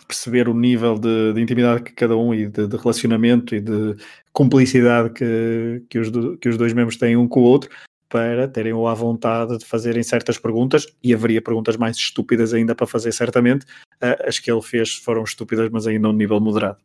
[0.05, 3.95] perceber o nível de, de, intimidade que cada um e de, de relacionamento e de
[4.33, 7.69] cumplicidade que, que, os, que os dois membros têm um com o outro
[8.13, 12.85] para terem a vontade de fazerem certas perguntas, e haveria perguntas mais estúpidas ainda para
[12.85, 13.65] fazer, certamente.
[13.95, 16.77] Uh, as que ele fez foram estúpidas, mas ainda a um nível moderado.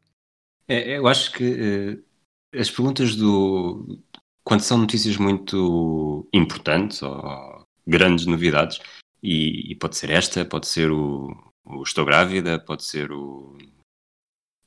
[0.67, 4.01] É, eu acho que uh, as perguntas do.
[4.43, 8.81] Quando são notícias muito importantes ou grandes novidades,
[9.23, 11.29] e, e pode ser esta, pode ser o,
[11.63, 13.55] o, estou grávida, pode ser o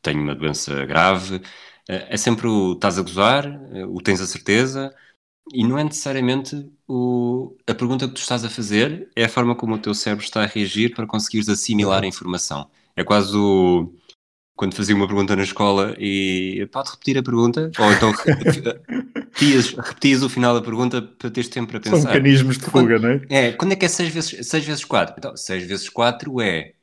[0.03, 1.41] tenho uma doença grave, uh,
[1.87, 3.47] é sempre o estás a gozar,
[3.89, 4.93] o tens a certeza
[5.53, 7.55] e não é necessariamente o...
[7.67, 10.43] a pergunta que tu estás a fazer, é a forma como o teu cérebro está
[10.43, 12.69] a reagir para conseguires assimilar a informação.
[12.95, 13.93] É quase o.
[14.55, 20.21] Quando fazia uma pergunta na escola e pode repetir a pergunta, ou então repetias, repetias
[20.21, 21.97] o final da pergunta para teres tempo para pensar.
[21.97, 23.21] São mecanismos de fuga, não é?
[23.29, 25.15] É, quando é que é 6 vezes, 6 vezes 4?
[25.17, 26.73] Então, 6 vezes 4 é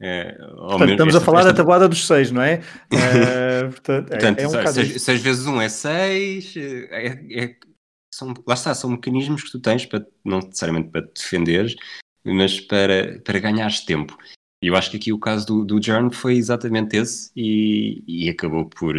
[0.00, 1.52] é, portanto, estamos esta, a falar esta...
[1.52, 2.60] da tabuada dos 6, não é?
[2.92, 7.56] Uh, portanto, portanto é, é um 6 vezes 1 é 6, é, é,
[8.14, 11.74] são, lá está, são mecanismos que tu tens para, não necessariamente para te defenderes,
[12.24, 14.16] mas para, para ganhares tempo.
[14.62, 18.30] E eu acho que aqui o caso do, do John foi exatamente esse e, e
[18.30, 18.96] acabou por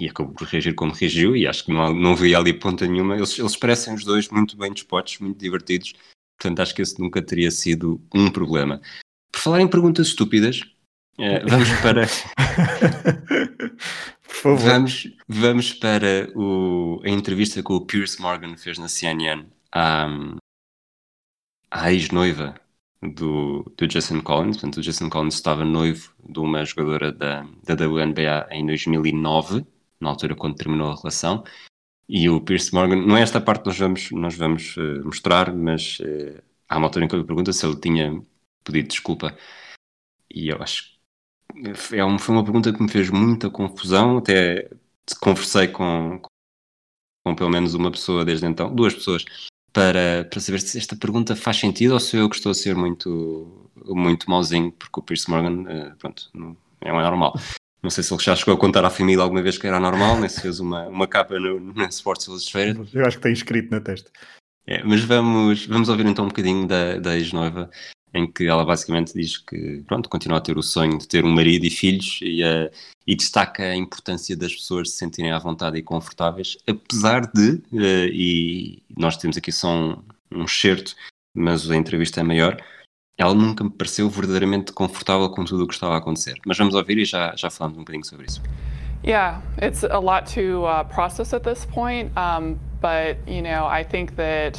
[0.00, 3.16] e acabou por reagir como reagiu e acho que não, não havia ali ponta nenhuma.
[3.16, 5.94] Eles, eles parecem os dois muito bem dispostos, muito divertidos,
[6.38, 8.80] portanto acho que esse nunca teria sido um problema.
[9.32, 10.60] Por falar em perguntas estúpidas,
[11.18, 12.06] eh, vamos para
[14.44, 14.58] favor.
[14.58, 20.06] Vamos, vamos para o, a entrevista que o Pierce Morgan fez na CNN à,
[21.70, 22.54] à ex-noiva
[23.02, 24.56] do, do Jason Collins.
[24.56, 29.66] Portanto, o Jason Collins estava noivo de uma jogadora da, da WNBA em 2009,
[30.00, 31.42] na altura quando terminou a relação.
[32.06, 35.54] E o Pierce Morgan, não é esta parte que nós vamos, nós vamos uh, mostrar,
[35.54, 38.22] mas uh, há uma altura em que ele pergunta se ele tinha
[38.62, 39.34] pedido desculpa.
[40.30, 40.93] E eu acho
[41.92, 44.18] é um, foi uma pergunta que me fez muita confusão.
[44.18, 44.68] Até
[45.20, 46.20] conversei com,
[47.24, 49.24] com pelo menos uma pessoa desde então, duas pessoas,
[49.72, 52.74] para, para saber se esta pergunta faz sentido ou se eu que estou a ser
[52.74, 57.34] muito, muito mauzinho, porque o Pierce Morgan, uh, pronto, não, é normal.
[57.82, 60.18] Não sei se ele já chegou a contar à família alguma vez que era normal,
[60.18, 62.88] nem se fez uma, uma capa no, na Sports Illustrated.
[62.94, 64.10] Eu acho que tem escrito na testa.
[64.66, 67.70] É, mas vamos, vamos ouvir então um bocadinho da, da ex-noiva
[68.14, 71.32] em que ela basicamente diz que pronto, continua a ter o sonho de ter um
[71.32, 72.70] marido e filhos e, uh,
[73.04, 78.08] e destaca a importância das pessoas se sentirem à vontade e confortáveis, apesar de, uh,
[78.12, 80.94] e nós temos aqui só um, um certo,
[81.34, 82.62] mas a entrevista é maior,
[83.18, 86.34] ela nunca me pareceu verdadeiramente confortável com tudo o que estava a acontecer.
[86.46, 88.40] Mas vamos ouvir e já, já falamos um bocadinho sobre isso.
[89.04, 93.84] Yeah, it's a lot to uh, process at this point, um, but you know, I
[93.84, 94.58] think that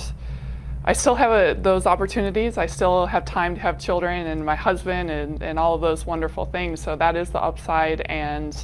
[0.87, 2.59] I still have a, those opportunities.
[2.59, 6.05] I still have time to have children and my husband and, and all of those
[6.05, 6.79] wonderful things.
[6.79, 8.01] So that is the upside.
[8.01, 8.55] And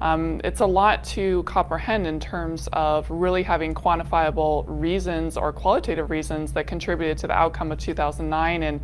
[0.00, 6.10] um, it's a lot to comprehend in terms of really having quantifiable reasons or qualitative
[6.10, 8.64] reasons that contributed to the outcome of 2009.
[8.64, 8.80] And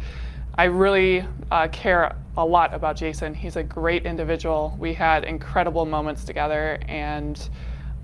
[0.57, 3.35] I really uh, care a lot about Jason.
[3.35, 4.77] He's a great individual.
[4.79, 7.37] We had incredible moments together and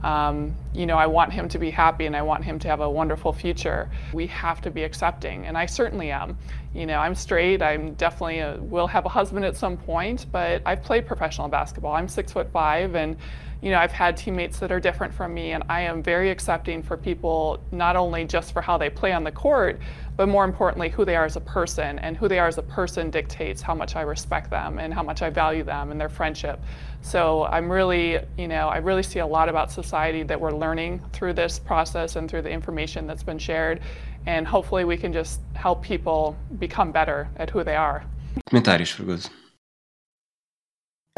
[0.02, 2.80] um, you know, I want him to be happy and I want him to have
[2.80, 3.88] a wonderful future.
[4.12, 6.36] We have to be accepting, and I certainly am.
[6.74, 7.62] You know, I'm straight.
[7.62, 11.92] I'm definitely a, will have a husband at some point, but I've played professional basketball.
[11.92, 13.16] I'm six foot five, and
[13.62, 16.82] you know, I've had teammates that are different from me, and I am very accepting
[16.82, 19.78] for people not only just for how they play on the court,
[20.16, 22.00] but more importantly, who they are as a person.
[22.00, 25.04] And who they are as a person dictates how much I respect them and how
[25.04, 26.60] much I value them and their friendship.
[27.02, 31.00] So I'm really, you know, I really see a lot about society that we're learning
[31.12, 33.80] through this process and through the information that's been shared.
[34.26, 38.04] And hopefully we can just help people become better at who they are.
[38.50, 39.30] Comentários, Fergoso.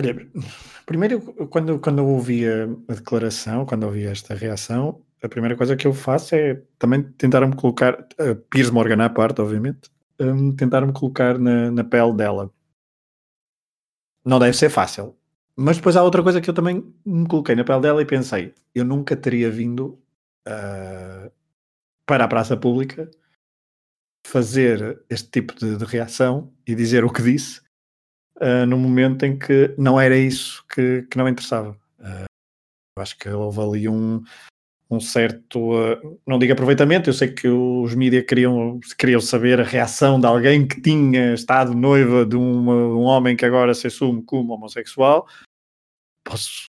[0.01, 0.13] Olha,
[0.87, 5.87] primeiro, quando, quando eu ouvi a, declaração, quando ouvi esta reação, a primeira coisa que
[5.87, 11.39] eu faço é também tentar-me colocar, uh, Piers Morgan à parte, obviamente, um, tentar-me colocar
[11.39, 12.51] na, na pele dela.
[14.25, 15.17] Não deve ser fácil.
[15.57, 18.55] Mas depois há outra coisa que eu também me coloquei na pele dela e pensei,
[18.75, 19.99] eu nunca teria vindo
[20.47, 21.31] uh,
[22.07, 23.11] para a praça pública
[24.27, 27.64] fazer este tipo de, de reação e dizer o que disse
[28.41, 31.71] uh, no momento em que não era isso que, que não interessava.
[31.99, 32.25] Uh,
[32.97, 34.23] eu acho que houve ali um,
[34.91, 39.65] um certo, uh, não digo aproveitamento, eu sei que os mídias queriam, queriam saber a
[39.65, 44.55] reação de alguém que tinha estado noiva de um homem que agora se assume como
[44.55, 45.27] homossexual.
[46.25, 46.67] Posso,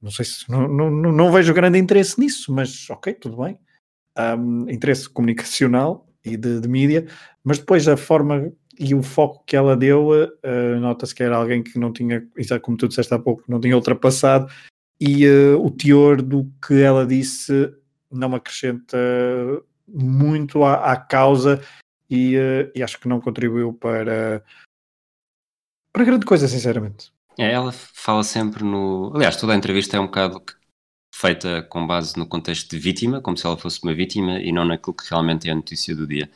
[0.00, 3.58] não sei se, não, não, não vejo grande interesse nisso, mas ok, tudo bem.
[4.18, 7.06] Um, interesse comunicacional e de, de mídia,
[7.42, 11.62] mas depois a forma e o foco que ela deu, uh, nota-se que era alguém
[11.62, 12.26] que não tinha,
[12.62, 14.50] como tu disseste há pouco, não tinha ultrapassado,
[15.00, 17.72] e uh, o teor do que ela disse
[18.10, 18.96] não acrescenta
[19.88, 21.62] muito à, à causa
[22.08, 24.44] e, uh, e, acho que não contribuiu para,
[25.92, 27.12] para grande coisa, sinceramente.
[27.38, 29.10] É, ela fala sempre no.
[29.14, 30.42] Aliás, toda a entrevista é um bocado
[31.14, 34.64] feita com base no contexto de vítima, como se ela fosse uma vítima e não
[34.64, 36.30] naquilo que realmente é a notícia do dia.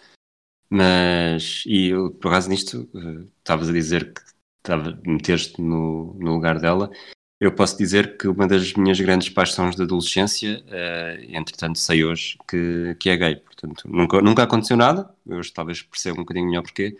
[0.68, 4.20] Mas, e eu, por acaso nisto, eh, estavas uh, a dizer que
[4.58, 6.90] estava, meteste no, no lugar dela.
[7.38, 12.38] Eu posso dizer que uma das minhas grandes paixões da adolescência, uh, entretanto, sei hoje
[12.48, 13.36] que, que é gay.
[13.36, 15.14] Portanto, nunca, nunca aconteceu nada.
[15.26, 16.96] Hoje talvez perceba um bocadinho melhor porquê.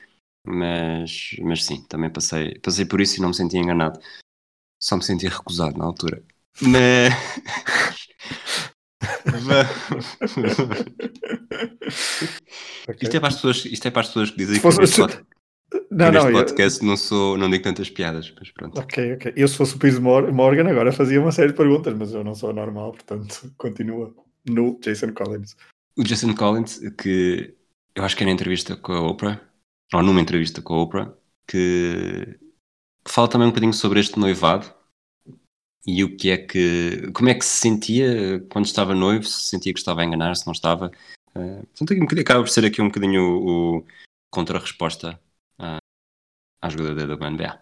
[0.47, 3.99] Mas, mas sim, também passei, passei por isso e não me senti enganado.
[4.81, 6.23] Só me senti recusado na altura.
[6.61, 7.13] Mas.
[12.89, 12.99] Okay.
[13.03, 15.19] isto, é para as pessoas, isto é para as pessoas que dizem que neste, pod...
[15.91, 16.89] não, neste não, podcast eu...
[16.89, 18.79] não, sou, não digo tantas piadas, mas pronto.
[18.81, 19.33] Ok, ok.
[19.37, 22.35] Eu se fosse o Piers Morgan agora fazia uma série de perguntas, mas eu não
[22.35, 24.15] sou normal, portanto continua
[24.49, 25.57] no Jason Collins.
[25.99, 27.55] O Jason Collins, que
[27.95, 29.41] eu acho que é na entrevista com a Oprah,
[29.95, 31.13] ou numa entrevista com a Oprah,
[31.49, 32.39] que
[33.09, 34.75] fala também um bocadinho sobre este noivado
[35.87, 37.11] e o que é que.
[37.13, 39.25] Como é que se sentia quando estava noivo?
[39.25, 40.91] Se sentia que estava a enganar, se não estava.
[41.35, 43.85] Uh, portanto, acaba por ser aqui um bocadinho o, o
[44.31, 45.19] contra-resposta
[45.59, 45.79] à,
[46.61, 47.61] à jogada da.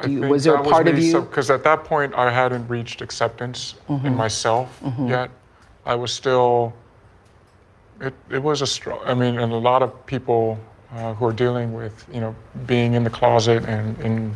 [0.00, 1.22] I think was there a part of you?
[1.22, 4.06] Because at that point, I hadn't reached acceptance mm -hmm.
[4.06, 5.08] in myself mm -hmm.
[5.08, 5.30] yet.
[5.86, 6.72] I was still.
[8.00, 9.00] It, it was a strong.
[9.06, 10.58] I mean, and a lot of people
[10.92, 12.34] uh, who are dealing with, you know,
[12.66, 14.34] being in the closet and, and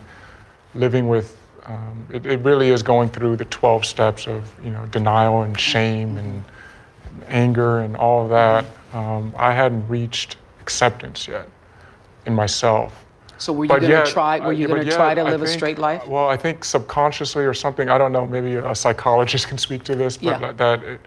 [0.74, 1.26] living with
[1.66, 5.58] um, it, it, really is going through the 12 steps of you know denial and
[5.58, 6.44] shame and,
[7.04, 8.64] and anger and all of that.
[8.92, 11.48] Um, I hadn't reached acceptance yet
[12.24, 13.04] in myself.
[13.38, 14.38] So were you going to try?
[14.40, 16.06] Were you going to try to live think, a straight life?
[16.06, 17.88] Well, I think subconsciously or something.
[17.88, 18.26] I don't know.
[18.26, 20.52] Maybe a psychologist can speak to this, but yeah.
[20.52, 21.00] that it,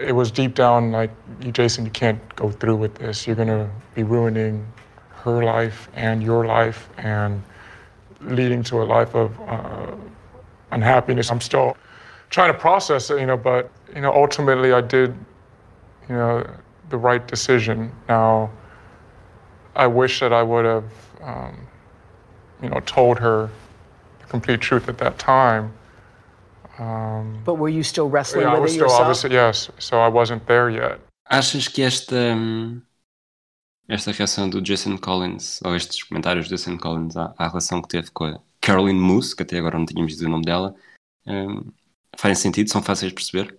[0.00, 3.26] it was deep down like, you, Jason, you can't go through with this.
[3.26, 4.66] You're going to be ruining
[5.10, 7.42] her life and your life and
[8.24, 9.94] leading to a life of uh,
[10.70, 11.30] unhappiness.
[11.30, 11.76] I'm still
[12.30, 15.14] trying to process it, you know, but, you know, ultimately I did,
[16.08, 16.46] you know,
[16.90, 17.92] the right decision.
[18.08, 18.50] Now,
[19.76, 20.84] I wish that I would have,
[21.22, 21.66] um,
[22.62, 23.50] you know, told her
[24.20, 25.72] the complete truth at that time.
[26.78, 29.00] Um, but were you still wrestling yeah, with I was it still yourself?
[29.00, 29.70] obviously yes.
[29.78, 31.00] So I wasn't there yet.
[31.30, 32.82] Achas que esta hum,
[33.88, 37.88] esta reação do Jason Collins, ou estes comentários do Jason Collins à, à relação que
[37.88, 40.74] teve com a Caroline Moose, que até agora não tínhamos dito o nome dela,
[41.26, 41.70] um,
[42.16, 42.70] fazem sentido?
[42.70, 43.58] São fáceis de perceber?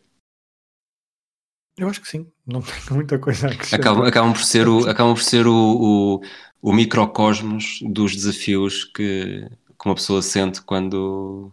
[1.77, 3.79] Eu acho que sim, não tenho muita coisa a acrescentar.
[3.79, 6.21] Acabam, acabam por ser, o, acabam por ser o, o,
[6.61, 11.51] o microcosmos dos desafios que, que uma pessoa sente quando.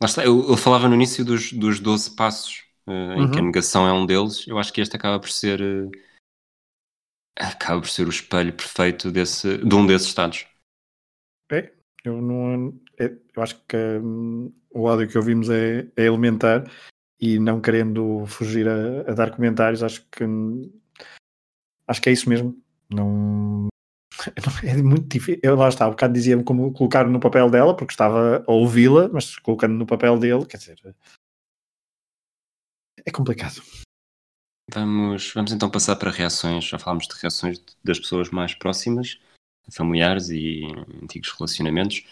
[0.00, 3.30] Lá está, eu, eu falava no início dos, dos 12 passos, uh, em uhum.
[3.30, 4.46] que a negação é um deles.
[4.46, 5.60] Eu acho que este acaba por ser.
[5.60, 5.90] Uh,
[7.38, 10.46] acaba por ser o espelho perfeito desse, de um desses estados.
[11.50, 11.72] É,
[12.04, 12.78] eu não.
[12.98, 16.64] É, eu acho que um, o áudio que ouvimos é, é, elementar
[17.20, 20.24] e não querendo fugir a, a, dar comentários, acho que
[21.86, 22.60] acho que é isso mesmo.
[22.90, 23.68] Não.
[24.64, 25.40] É muito difícil.
[25.44, 29.08] Eu lá está, um bocado dizia-me como colocar no papel dela, porque estava a ouvi-la,
[29.08, 30.76] mas colocando no papel dele, quer dizer,
[33.06, 33.62] é complicado.
[34.72, 36.64] Vamos, vamos então passar para reações.
[36.64, 39.18] Já falámos de reações das pessoas mais próximas,
[39.70, 40.62] familiares e
[41.02, 42.04] antigos relacionamentos.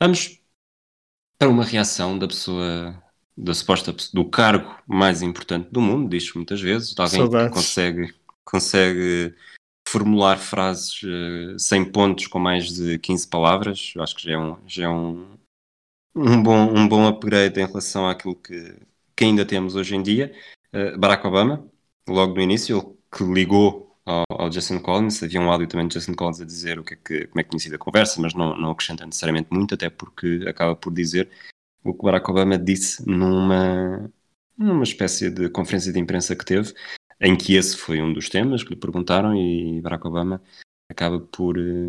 [0.00, 0.40] Vamos
[1.38, 3.00] para uma reação da pessoa,
[3.36, 7.48] da suposta do cargo mais importante do mundo, diz muitas vezes, de alguém Saudades.
[7.48, 8.14] que consegue,
[8.44, 9.34] consegue
[9.88, 13.92] formular frases uh, sem pontos com mais de 15 palavras.
[13.94, 15.36] Eu acho que já é um, já é um,
[16.14, 18.76] um, bom, um bom upgrade em relação àquilo que,
[19.14, 20.34] que ainda temos hoje em dia.
[20.72, 21.64] Uh, Barack Obama,
[22.08, 24.50] logo no início, ele que ligou ao, ao,
[24.82, 27.40] Collins, havia um áudio também de Justin Collins a dizer o que é que, como
[27.40, 30.76] é que tinha sido a conversa, mas não, não acrescenta necessariamente muito, até porque acaba
[30.76, 31.30] por dizer
[31.82, 34.10] o que Barack Obama disse numa,
[34.56, 36.74] numa espécie de conferência de imprensa que teve,
[37.20, 40.42] em que esse foi um dos temas que lhe perguntaram e Barack Obama
[40.90, 41.88] acaba por, eh,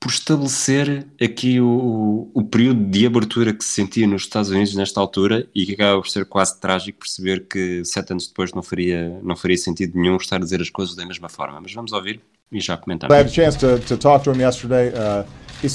[0.00, 5.00] por estabelecer aqui o, o período de abertura que se sentia nos Estados Unidos nesta
[5.00, 9.18] altura e que acaba por ser quase trágico perceber que sete anos depois não faria,
[9.22, 11.60] não faria sentido nenhum estar a dizer as coisas da mesma forma.
[11.60, 12.20] Mas vamos ouvir
[12.52, 13.14] e já comentamos.
[13.14, 14.92] I had a chance to, to talk to him yesterday.
[14.94, 15.24] Uh,
[15.60, 15.68] he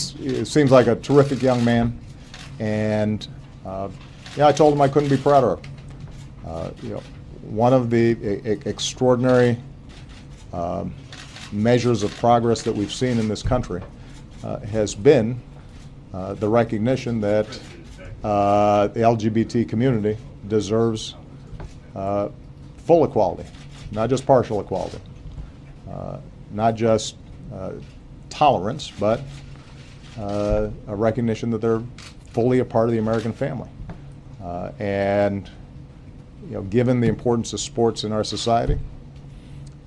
[0.45, 1.93] seems like a terrific young man
[2.61, 3.27] and
[3.65, 3.89] uh,
[4.37, 5.59] yeah, I told him I couldn't be prouder.
[6.47, 7.03] Uh, you know,
[7.41, 8.15] one of the
[8.65, 9.57] extraordinary
[10.53, 10.93] um,
[11.51, 13.85] measures of progress that we've seen in this country uh,
[14.43, 15.41] has been
[16.13, 17.47] uh, the recognition that
[18.23, 20.17] uh, the LGBT community
[20.47, 21.15] deserves
[21.95, 22.29] uh,
[22.77, 23.49] full equality,
[23.91, 24.99] not just partial equality,
[25.89, 26.17] uh,
[26.51, 27.15] not just
[28.29, 29.21] tolerance, but
[30.17, 31.81] a recognition that they're
[32.31, 33.69] fully a part of the American family.
[34.79, 35.49] and
[36.47, 38.77] you know, given the importance of sports in our society,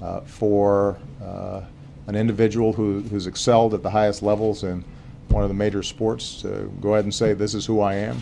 [0.00, 1.62] uh, for uh,
[2.06, 4.84] an individual who, who's excelled at the highest levels in
[5.28, 8.20] one of the major sports to go ahead and say, This is who I am.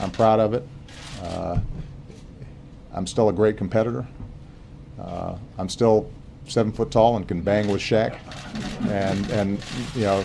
[0.00, 0.66] I'm proud of it.
[1.22, 1.58] Uh,
[2.92, 4.06] I'm still a great competitor.
[5.00, 6.10] Uh, I'm still
[6.48, 8.18] seven foot tall and can bang with Shaq
[8.88, 10.24] and, and you know,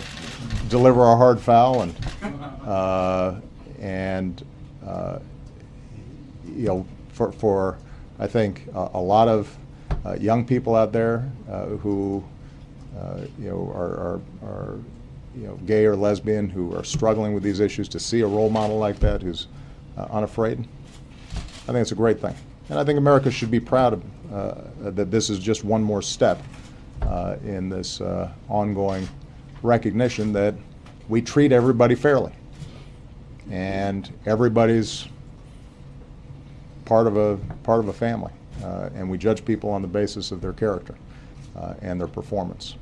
[0.68, 1.94] deliver a hard foul and,
[2.64, 3.40] uh,
[3.80, 4.44] and
[4.86, 5.18] uh,
[6.46, 7.78] you know, for, for
[8.22, 9.56] I think, a, lot of
[10.06, 12.22] uh, young people out there uh, who,
[13.38, 14.78] you know, are, are, are,
[15.36, 18.50] you know, gay or lesbian who are struggling with these issues to see a role
[18.50, 19.48] model like that who's
[19.96, 20.66] uh, unafraid.
[21.34, 22.34] I think it's a great thing.
[22.68, 26.02] And I think America should be proud of, uh, that this is just one more
[26.02, 26.42] step
[27.02, 28.00] uh, in this
[28.48, 29.08] ongoing
[29.62, 30.54] recognition that
[31.08, 32.32] we treat everybody fairly.
[33.50, 35.08] And everybody's
[36.84, 38.32] part of a part of a family,
[38.62, 40.94] uh, and we judge people on the basis of their character
[41.56, 42.81] uh, and their performance, uh,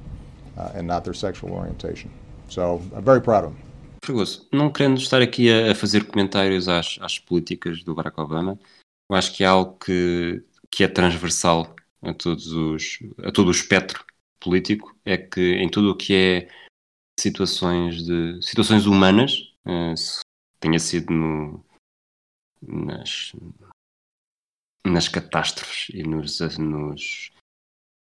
[0.74, 2.10] and not their sexual orientation.
[2.48, 3.54] So I'm very proud of.
[4.04, 8.58] Fregoso, não querendo estar aqui a, fazer comentários às, às, políticas do Barack Obama,
[9.10, 13.52] eu acho que é algo que, que é transversal a, todos os, a todo o
[13.52, 14.04] espectro
[14.40, 16.48] político, é que em tudo o que é
[17.20, 19.94] situações de situações humanas, uh,
[20.58, 21.64] tenha sido no,
[22.62, 23.32] nas,
[24.84, 27.30] nas catástrofes e nos, nos,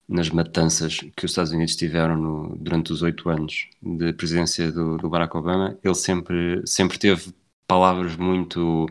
[0.10, 4.98] nas matanças que os Estados Unidos tiveram no, durante os oito anos de presidência do,
[4.98, 7.32] do, Barack Obama, ele sempre, sempre teve
[7.68, 8.86] palavras muito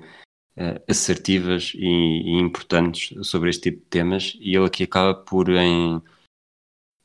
[0.56, 5.50] uh, assertivas e, e, importantes sobre este tipo de temas e ele aqui acaba por
[5.50, 6.00] em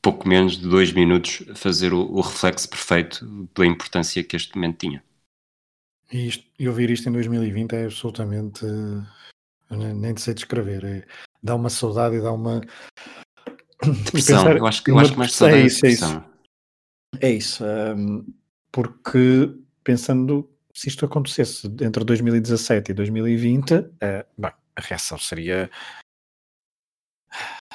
[0.00, 4.78] pouco menos de dois minutos fazer o, o reflexo perfeito da importância que este momento
[4.78, 5.02] tinha.
[6.12, 8.64] E, isto, e ouvir isto em 2020 é absolutamente
[9.70, 10.84] nem, nem sei descrever.
[10.84, 11.06] É,
[11.42, 12.60] dá uma saudade e dá uma.
[14.04, 16.24] Depressão, eu acho que, eu acho que mais saudade é isso, é isso.
[17.20, 18.24] É isso um,
[18.72, 25.70] porque pensando se isto acontecesse entre 2017 e 2020, uh, eh, bem, a reação seria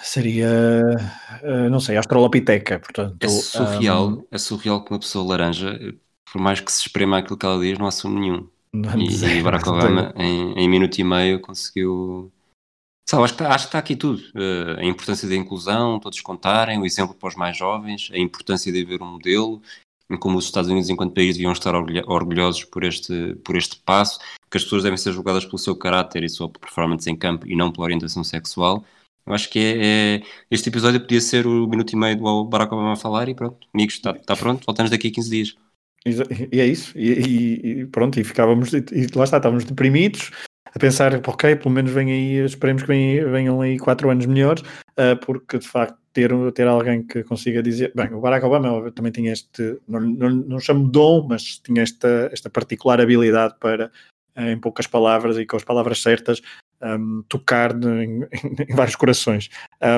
[0.01, 0.49] seria
[1.43, 5.79] uh, não sei, astrolopiteca, portanto é surreal, um, é surreal que uma pessoa laranja
[6.31, 9.67] por mais que se esprema aquilo que ela diz, não assume nenhum e, e Barack
[9.67, 12.31] Obama, em, em minuto e meio, conseguiu.
[13.09, 14.21] Sabe, acho, que está, está aqui tudo.
[14.35, 18.71] Uh, a importância da inclusão, todos contarem, o exemplo para os mais jovens, a importância
[18.71, 19.59] de haver um modelo,
[20.19, 24.19] como os Estados Unidos, enquanto país, deviam estar orgulhosos por este, por este passo,
[24.51, 27.55] que as pessoas devem ser julgadas pelo seu caráter e sua performance em campo e
[27.55, 28.85] não pela orientação sexual.
[29.25, 32.71] Eu acho que é, é, este episódio podia ser o minuto e meio do Barack
[32.71, 35.55] Obama a falar e pronto, amigos, está, está pronto, voltamos daqui a 15 dias.
[36.51, 38.83] E é isso, e, e pronto, e ficávamos, e,
[39.15, 40.29] lá está, estávamos deprimidos,
[40.73, 42.87] a pensar, ok, pelo menos vem aí, esperemos que
[43.25, 47.91] venham aí quatro anos melhores, uh, porque de facto ter, ter alguém que consiga dizer,
[47.95, 52.29] bem, o Barack Obama também tinha este, não, não, não chamo dom, mas tinha esta,
[52.31, 53.91] esta particular habilidade para,
[54.37, 56.41] uh, em poucas palavras e com as palavras certas,
[56.81, 58.23] um, tocar em,
[58.69, 59.49] em, vários corações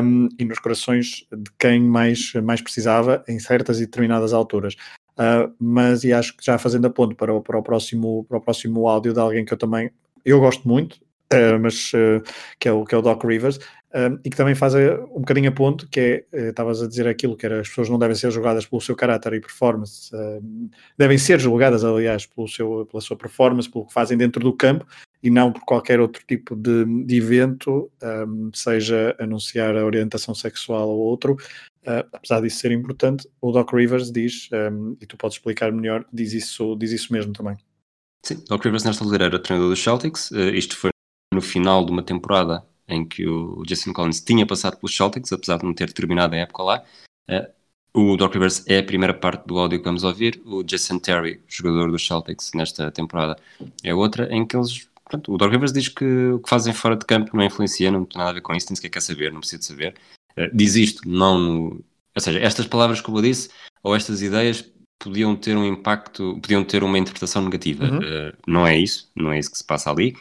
[0.04, 4.76] um, e nos corações de quem mais, mais precisava em certas e determinadas alturas.
[5.12, 8.38] Uh, mas e acho que já fazendo a ponto para o, para, o próximo, para
[8.38, 9.92] o próximo áudio de alguém que eu também
[10.26, 10.96] eu gosto muito,
[11.34, 12.22] uh, mas uh,
[12.60, 13.60] que, é o, que é o Doc Rivers,
[14.24, 17.46] e que também faz um bocadinho a ponto, que é, estavas a dizer aquilo, que
[17.46, 20.10] era as pessoas não devem ser julgadas pelo seu caráter e performance,
[20.98, 24.88] devem ser julgadas, aliás, pelo seu, pela sua performance, pelo que fazem dentro do campo,
[25.22, 30.88] e não por qualquer outro tipo de, de evento, um, seja anunciar a orientação sexual
[30.88, 31.36] ou outro,
[31.82, 34.50] Uh, apesar disso ser importante, o Doc Rivers diz,
[35.02, 37.58] e tu podes explicar melhor, diz isso, diz isso mesmo também.
[38.24, 40.92] Sim, Doc Rivers nesta altura era treinador dos Celtics, uh, isto foi
[41.34, 45.58] no final de uma temporada em que o Jason Collins tinha passado pelos Celtics, apesar
[45.58, 46.84] de não ter terminado a época lá.
[47.30, 47.62] Uh,
[47.94, 50.42] o Doc Rivers é a primeira parte do áudio que vamos ouvir.
[50.46, 53.38] O Jason Terry, jogador dos Celtics nesta temporada,
[53.84, 54.88] é outra em que eles.
[55.10, 58.06] Pronto, o Doc Rivers diz que o que fazem fora de campo não influencia, não
[58.06, 59.96] tem nada a ver com isso, nem sequer quer saber, não precisa saber.
[60.38, 61.82] Uh, diz isto, não.
[62.16, 63.50] Ou seja, estas palavras, como eu disse,
[63.84, 64.70] ou estas ideias
[65.04, 67.86] podiam ter um impacto, podiam ter uma interpretação negativa.
[67.86, 68.00] Uhum.
[68.00, 70.16] Uh, não é isso, não é isso que se passa ali.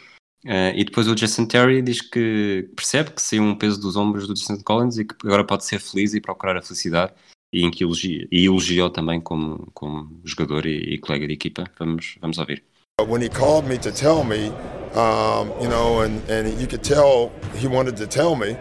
[0.45, 4.27] Uh, e depois o Jason Terry diz que percebe que saiu um peso dos ombros
[4.27, 7.13] do Jason Collins e que agora pode ser feliz e procurar a felicidade
[7.53, 11.65] e em que elogia, e elogiou também como, como jogador e, e, colega de equipa.
[11.77, 12.63] Vamos, vamos ouvir.
[13.07, 14.49] When he called me to tell me,
[14.95, 18.55] um, you know, and, and you could tell he wanted to tell me,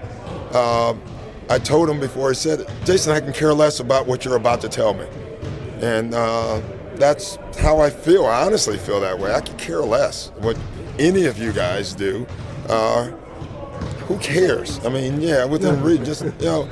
[0.53, 0.95] uh,
[1.49, 4.37] I told him before he said it, Jason, I can care less about what you're
[4.37, 5.05] about to tell me.
[5.81, 6.61] And uh,
[6.95, 8.27] that's how I feel.
[8.27, 9.33] I honestly feel that way.
[9.33, 10.59] I could care less what
[10.99, 12.27] any of you guys do.
[12.69, 13.07] Uh,
[14.07, 14.85] who cares?
[14.85, 16.69] I mean, yeah, within reason, just, you know,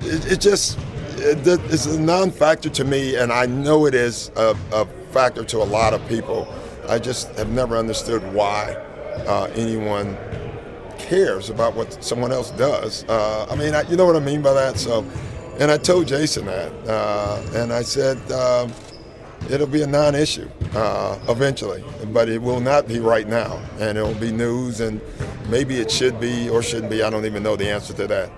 [0.00, 0.78] it, it just,
[1.16, 5.64] it's a non-factor to me, and I know it is a, a, factor to a
[5.64, 6.46] lot of people.
[6.88, 8.74] I just have never understood why
[9.26, 10.16] uh, anyone
[10.98, 13.04] cares about what someone else does.
[13.08, 14.78] Uh, I mean, I, you know what I mean by that.
[14.78, 15.04] So,
[15.58, 18.72] and I told Jason that, uh, and I said um,
[19.50, 24.02] it'll be a non-issue uh, eventually, but it will not be right now, and it
[24.02, 25.00] will be news, and
[25.48, 27.02] maybe it should be or shouldn't be.
[27.02, 28.30] I don't even know the answer to that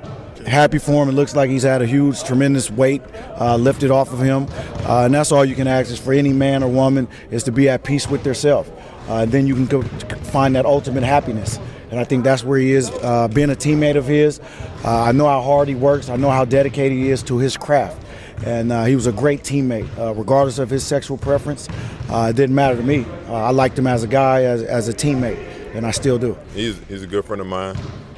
[0.47, 1.09] happy for him.
[1.09, 3.03] It looks like he's had a huge, tremendous weight
[3.39, 4.47] uh, lifted off of him,
[4.87, 7.53] uh, and that's all you can ask is for any man or woman is to
[7.53, 8.71] be at peace with themselves.
[9.09, 11.59] Uh, then you can go find that ultimate happiness.
[11.93, 14.41] And I think that's where he is, uh, being a teammate of his.
[14.85, 16.09] Uh, I know how hard he works.
[16.09, 18.03] I know how dedicated he is to his craft.
[18.45, 19.87] And uh, he was a great teammate,
[20.17, 21.69] regardless of his sexual preference.
[22.11, 23.07] it didn't matter to me.
[23.29, 25.39] I liked him as a guy, as, as a teammate,
[25.77, 26.37] and I still do.
[26.53, 27.77] He's, he's a good friend of mine.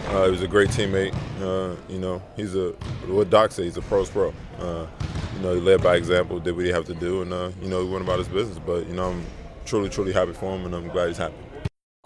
[0.09, 1.15] Uh, he was a great teammate.
[1.41, 2.71] Uh, you know, he's a
[3.09, 4.33] what Doc says, he's a pro's pro.
[4.59, 4.87] Uh,
[5.35, 7.69] you know, he led by example, did what he had to do, and uh, you
[7.69, 8.59] know, he went about his business.
[8.59, 9.25] But you know, I'm
[9.65, 11.35] truly, truly happy for him, and I'm glad he's happy.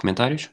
[0.00, 0.48] Comentários?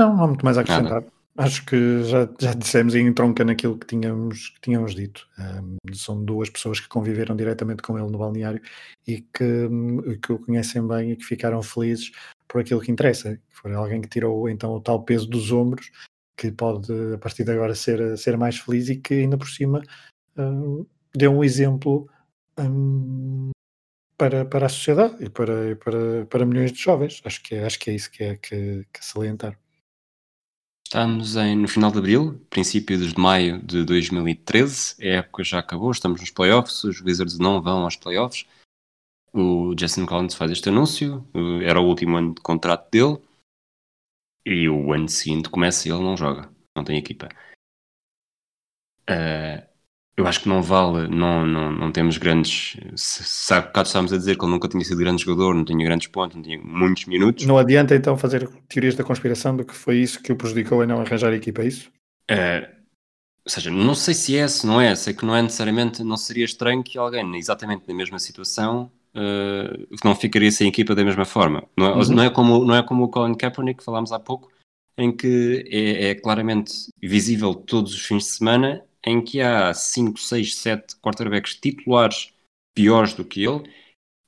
[0.00, 1.02] Não, não há muito mais a acrescentar.
[1.02, 1.12] Nada.
[1.36, 5.26] Acho que já, já dissemos e entronca naquilo que tínhamos, que tínhamos dito.
[5.38, 8.60] Um, são duas pessoas que conviveram diretamente com ele no balneário
[9.06, 9.68] e que,
[10.22, 12.10] que o conhecem bem e que ficaram felizes
[12.48, 13.38] por aquilo que interessa.
[13.48, 15.90] Foi alguém que tirou então o tal peso dos ombros,
[16.36, 19.82] que pode a partir de agora ser, ser mais feliz e que ainda por cima
[20.36, 20.84] um,
[21.14, 22.08] deu um exemplo
[22.58, 23.50] um,
[24.18, 27.22] para, para a sociedade e para, para, para milhões de jovens.
[27.24, 29.59] Acho que é, acho que é isso que é que, que salientar.
[30.92, 34.96] Estamos em, no final de abril, princípio de maio de 2013.
[35.00, 36.82] A época já acabou, estamos nos playoffs.
[36.82, 38.44] Os Wizards não vão aos playoffs.
[39.32, 41.24] O Jason Collins faz este anúncio,
[41.64, 43.22] era o último ano de contrato dele,
[44.44, 47.28] e o ano seguinte começa e ele não joga, não tem equipa.
[49.08, 49.69] Uh,
[50.20, 52.76] eu acho que não vale, não, não, não temos grandes.
[52.94, 55.82] Se, há bocado estávamos a dizer que ele nunca tinha sido grande jogador, não tinha
[55.82, 57.46] grandes pontos, não tinha muitos minutos.
[57.46, 60.86] Não adianta então fazer teorias da conspiração do que foi isso que o prejudicou em
[60.86, 61.90] não arranjar a equipa, é isso?
[62.30, 62.68] Uh,
[63.44, 66.18] ou seja, não sei se é, se não é, sei que não é necessariamente, não
[66.18, 71.24] seria estranho que alguém exatamente na mesma situação uh, não ficaria sem equipa da mesma
[71.24, 71.64] forma.
[71.74, 72.14] Não é, uhum.
[72.14, 74.50] não é, como, não é como o Colin Kaepernick que falámos há pouco,
[74.98, 80.18] em que é, é, claramente visível todos os fins de semana em que há 5,
[80.18, 82.32] 6, 7 quarterbacks titulares
[82.74, 83.70] piores do que ele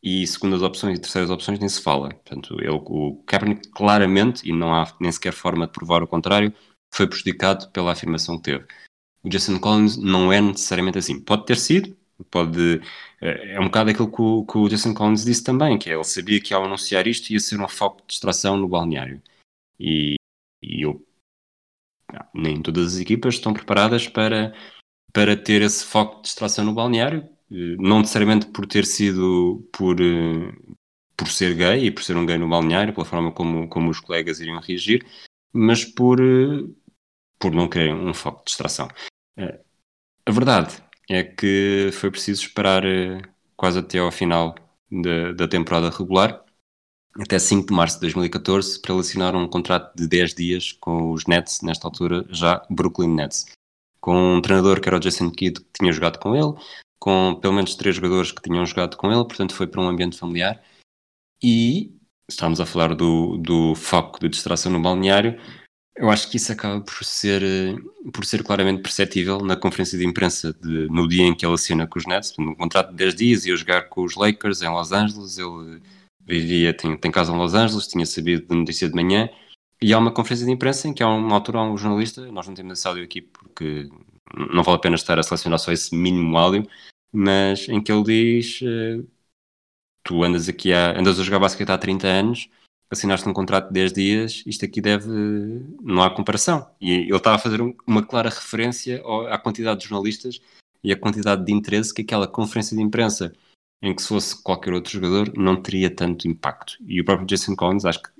[0.02, 2.08] e segundas opções e terceiras opções nem se fala.
[2.08, 6.52] Portanto, ele, o Kaepernick claramente, e não há nem sequer forma de provar o contrário,
[6.92, 8.66] foi prejudicado pela afirmação que teve.
[9.22, 11.20] O Jason Collins não é necessariamente assim.
[11.20, 11.96] Pode ter sido,
[12.30, 12.80] pode
[13.20, 16.04] é, é um bocado aquilo que o, que o, Jason Collins disse também, que ele
[16.04, 19.22] sabia que ao anunciar isto ia ser um foco de distração no balneário.
[19.78, 20.16] E,
[20.60, 21.04] e eu,
[22.34, 24.54] nem todas as equipas estão preparadas para,
[25.12, 30.00] para ter esse foco de distração no balneário, eh, não necessariamente por ter sido por,
[30.00, 30.52] eh,
[31.16, 34.00] por ser gay e por ser um gay no balneário, pela forma como, como os
[34.00, 35.06] colegas iriam reagir,
[35.52, 36.64] mas por, eh,
[37.38, 38.88] por não quererem um foco de distração.
[40.24, 42.82] A verdade é que foi preciso esperar
[43.56, 44.54] quase até ao final
[44.90, 46.44] da, da temporada regular,
[47.18, 51.26] até 5 de março de 2014, para assinar um contrato de 10 dias com os
[51.26, 53.46] Nets, nesta altura já Brooklyn Nets,
[54.00, 56.54] com um treinador que era o Jason Kidd, que tinha jogado com ele,
[56.98, 60.18] com pelo menos três jogadores que tinham jogado com ele, portanto foi para um ambiente
[60.18, 60.62] familiar.
[61.42, 61.92] E
[62.28, 65.38] estamos a falar do, do foco de distração no balneário,
[65.94, 67.76] eu acho que isso acaba por ser, eh,
[68.12, 71.86] por ser claramente perceptível na conferência de imprensa de, no dia em que ele assina
[71.86, 74.90] com os Nets, no contrato de 10 dias, ia jogar com os Lakers em Los
[74.90, 75.82] Angeles, ele
[76.26, 79.28] vivia, tem, tem casa em Los Angeles, tinha sabido de notícia de manhã,
[79.80, 82.46] e há uma conferência de imprensa em que há uma altura há um jornalista, nós
[82.46, 83.88] não temos esse áudio aqui porque
[84.34, 86.66] não vale a pena estar a selecionar só esse mínimo áudio,
[87.12, 89.06] mas em que ele diz: uh,
[90.04, 92.48] Tu andas aqui a, andas a jogar basquete há 30 anos,
[92.90, 95.08] assinaste um contrato de 10 dias, isto aqui deve.
[95.80, 96.68] não há comparação.
[96.80, 100.40] E ele estava a fazer um, uma clara referência à quantidade de jornalistas
[100.82, 103.32] e à quantidade de interesse que aquela conferência de imprensa,
[103.82, 106.76] em que se fosse qualquer outro jogador, não teria tanto impacto.
[106.86, 108.10] E o próprio Jason Collins, acho que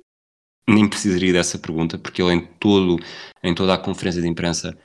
[0.68, 2.96] nem precisaria dessa pergunta, porque ele em, todo,
[3.42, 4.76] em toda a conferência de imprensa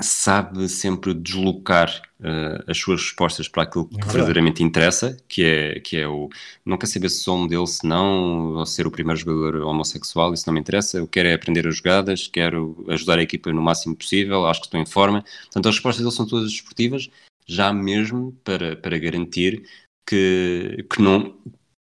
[0.00, 5.80] sabe sempre deslocar uh, as suas respostas para aquilo que é verdadeiramente interessa, que é,
[5.80, 6.28] que é o
[6.64, 10.34] não quer saber se sou um dele, se não, ou ser o primeiro jogador homossexual,
[10.34, 13.62] isso não me interessa, eu quero é aprender as jogadas, quero ajudar a equipa no
[13.62, 15.24] máximo possível, acho que estou em forma.
[15.44, 17.08] Portanto, as respostas dele são todas esportivas,
[17.46, 19.62] já mesmo para, para garantir
[20.06, 21.38] que, que não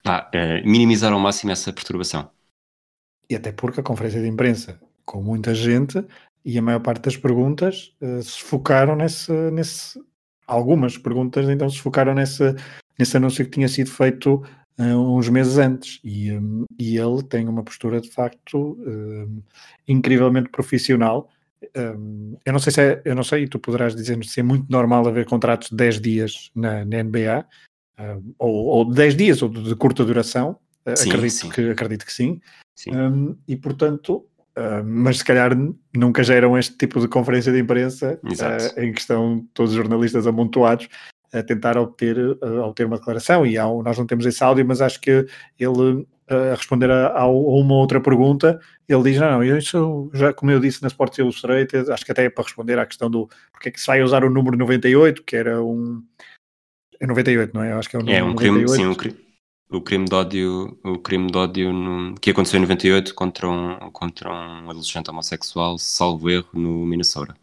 [0.03, 2.31] pá, uh, minimizar ao máximo essa perturbação.
[3.29, 6.05] E até porque a conferência de imprensa, com muita gente,
[6.45, 10.01] e a maior parte das perguntas uh, se focaram nesse, nesse.
[10.47, 12.43] Algumas perguntas então se focaram nesse,
[12.99, 14.43] nesse anúncio que tinha sido feito
[14.79, 16.01] uh, uns meses antes.
[16.03, 19.43] E, um, e ele tem uma postura de facto um,
[19.87, 21.29] incrivelmente profissional.
[21.77, 24.43] Um, eu não sei se é, eu não sei, e tu poderás dizer-nos se é
[24.43, 27.47] muito normal haver contratos de 10 dias na, na NBA,
[27.99, 30.59] uh, ou, ou 10 dias, ou de, de curta duração.
[30.97, 31.49] Sim, acredito, sim.
[31.51, 32.41] Que, acredito que sim.
[32.75, 32.91] sim.
[33.47, 34.27] e portanto,
[34.59, 35.53] Uh, mas se calhar
[35.97, 40.27] nunca geram este tipo de conferência de imprensa uh, em que estão todos os jornalistas
[40.27, 40.89] amontoados
[41.33, 43.47] a tentar obter, uh, obter uma declaração.
[43.47, 45.25] E há, nós não temos esse áudio, mas acho que
[45.59, 50.51] ele, a responder a, a, uma outra pergunta, ele diz: Não, não, isso já, como
[50.51, 53.69] eu disse na Sports Illustrated, acho que até é para responder à questão do porque
[53.69, 56.03] é que se vai usar o número 98, que era um.
[56.99, 57.73] É 98, não é?
[57.73, 58.67] Acho que é o número é um 98.
[58.67, 59.31] crime, sim, um crime
[59.71, 63.91] o crime de ódio, o crime de ódio no, que aconteceu em 98 contra um,
[63.93, 67.37] contra um adolescente homossexual, salvo erro, no Minnesota.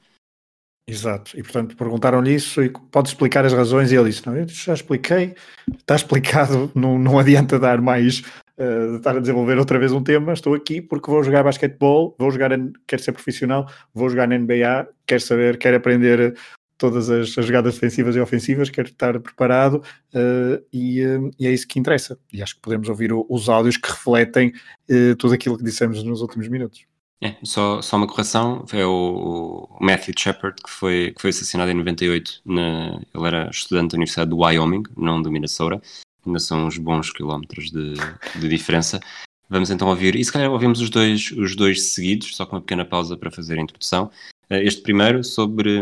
[0.90, 4.48] Exato, e portanto perguntaram-lhe isso e pode explicar as razões e ele disse, não, eu
[4.48, 5.36] já expliquei,
[5.78, 8.22] está explicado, não, não adianta dar mais,
[8.58, 12.32] uh, estar a desenvolver outra vez um tema, estou aqui porque vou jogar basquetebol, vou
[12.32, 12.52] jogar,
[12.86, 16.36] quero ser profissional, vou jogar na NBA, quero saber, quero aprender
[16.78, 19.84] todas as, as, jogadas defensivas e ofensivas, quero estar preparado
[20.14, 21.02] uh, e,
[21.40, 22.18] e, é isso que interessa.
[22.32, 24.54] E acho que podemos ouvir o, os áudios que refletem
[24.90, 26.86] uh, tudo aquilo que dissemos nos últimos minutos.
[27.20, 31.72] É, só, só uma correção, é o, o Matthew Shepard que foi, que foi assassinado
[31.72, 35.82] em 98, na, ele era estudante da Universidade do Wyoming, não do Minnesota,
[36.28, 37.94] ainda são uns bons quilómetros de,
[38.40, 39.00] de diferença.
[39.50, 42.62] Vamos então ouvir, e se calhar ouvimos os dois, os dois seguidos, só com uma
[42.62, 44.12] pequena pausa para fazer a introdução.
[44.50, 45.82] Este primeiro sobre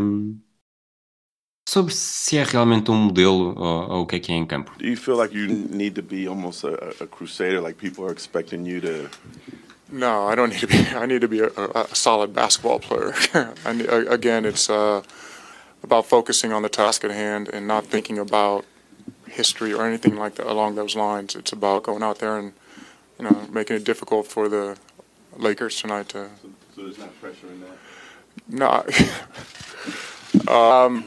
[1.68, 4.72] sobre se é realmente um modelo ou, ou, o que é que é em campo.
[4.78, 8.14] Do you feel like you need to be almost a, a crusader, like people are
[8.14, 9.10] expecting you to?
[9.92, 10.78] No, I don't need to be.
[10.96, 13.14] I need to be a, a solid basketball player.
[13.66, 15.02] and again, it's uh,
[15.84, 18.66] about focusing on the task at hand and not thinking about
[19.28, 21.36] history or anything like that along those lines.
[21.36, 22.54] It's about going out there and
[23.20, 24.78] you know making it difficult for the
[25.38, 26.30] Lakers tonight to.
[26.42, 27.78] So, so there's not pressure in that.
[28.48, 28.86] No.
[30.54, 31.06] um,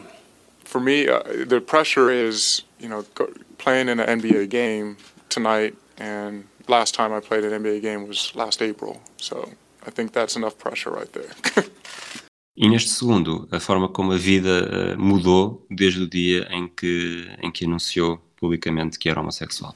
[0.64, 4.98] for me, uh, the pressure is, you know, go, playing in an NBA game
[5.28, 9.00] tonight, and last time I played an NBA game was last April.
[9.16, 9.50] So
[9.86, 11.64] I think that's enough pressure right there.
[12.60, 17.30] e neste segundo, a forma como a vida uh, mudou desde o dia em que,
[17.40, 19.72] em que anunciou publicamente que era homossexual.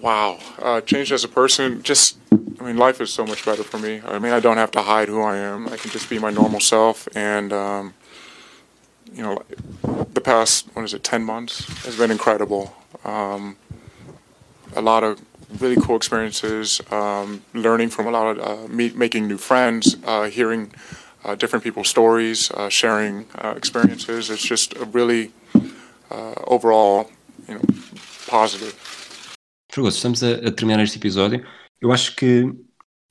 [0.00, 1.80] Wow, uh, changed as a person.
[1.82, 2.16] Just,
[2.60, 4.00] I mean, life is so much better for me.
[4.06, 5.66] I mean, I don't have to hide who I am.
[5.66, 7.94] I can just be my normal self, and um,
[9.12, 9.42] you know,
[10.12, 12.76] the past what is it, ten months has been incredible.
[13.04, 13.56] Um,
[14.76, 15.18] a lot of
[15.60, 20.24] really cool experiences, um, learning from a lot of uh, meet, making new friends, uh,
[20.24, 20.70] hearing
[21.24, 24.30] uh, different people's stories, uh, sharing uh, experiences.
[24.30, 25.32] It's just a really
[26.10, 27.10] uh, overall,
[27.48, 27.62] you know,
[28.28, 28.74] positive.
[29.76, 31.44] Estamos a, a terminar este episódio.
[31.80, 32.52] Eu acho que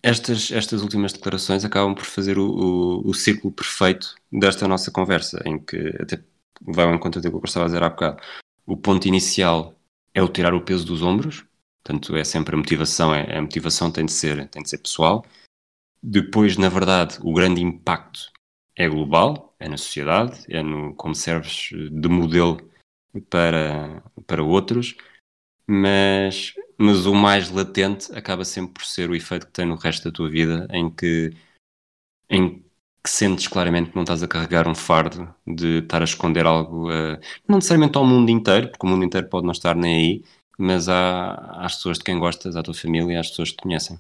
[0.06, 5.42] Estas, estas últimas declarações acabam por fazer o, o, o círculo perfeito desta nossa conversa,
[5.46, 6.22] em que até
[6.62, 8.22] vai ao encontro daquilo que eu estava a dizer há bocado.
[8.66, 9.74] O ponto inicial
[10.14, 11.46] é o tirar o peso dos ombros,
[11.82, 15.26] portanto é sempre a motivação, é, a motivação tem de ser, tem de ser pessoal.
[16.04, 18.32] Depois, na verdade, o grande impacto
[18.76, 22.58] é global, é na sociedade, é no como serves de modelo
[23.30, 24.96] para, para outros,
[25.66, 30.06] mas mas o mais latente acaba sempre por ser o efeito que tem no resto
[30.06, 31.32] da tua vida, em que,
[32.30, 32.60] em
[33.04, 36.90] que sentes claramente que não estás a carregar um fardo de estar a esconder algo,
[36.90, 40.26] uh, não necessariamente ao mundo inteiro, porque o mundo inteiro pode não estar nem aí,
[40.58, 44.00] mas há, às pessoas de quem gostas, à tua família, às pessoas que te conhecem.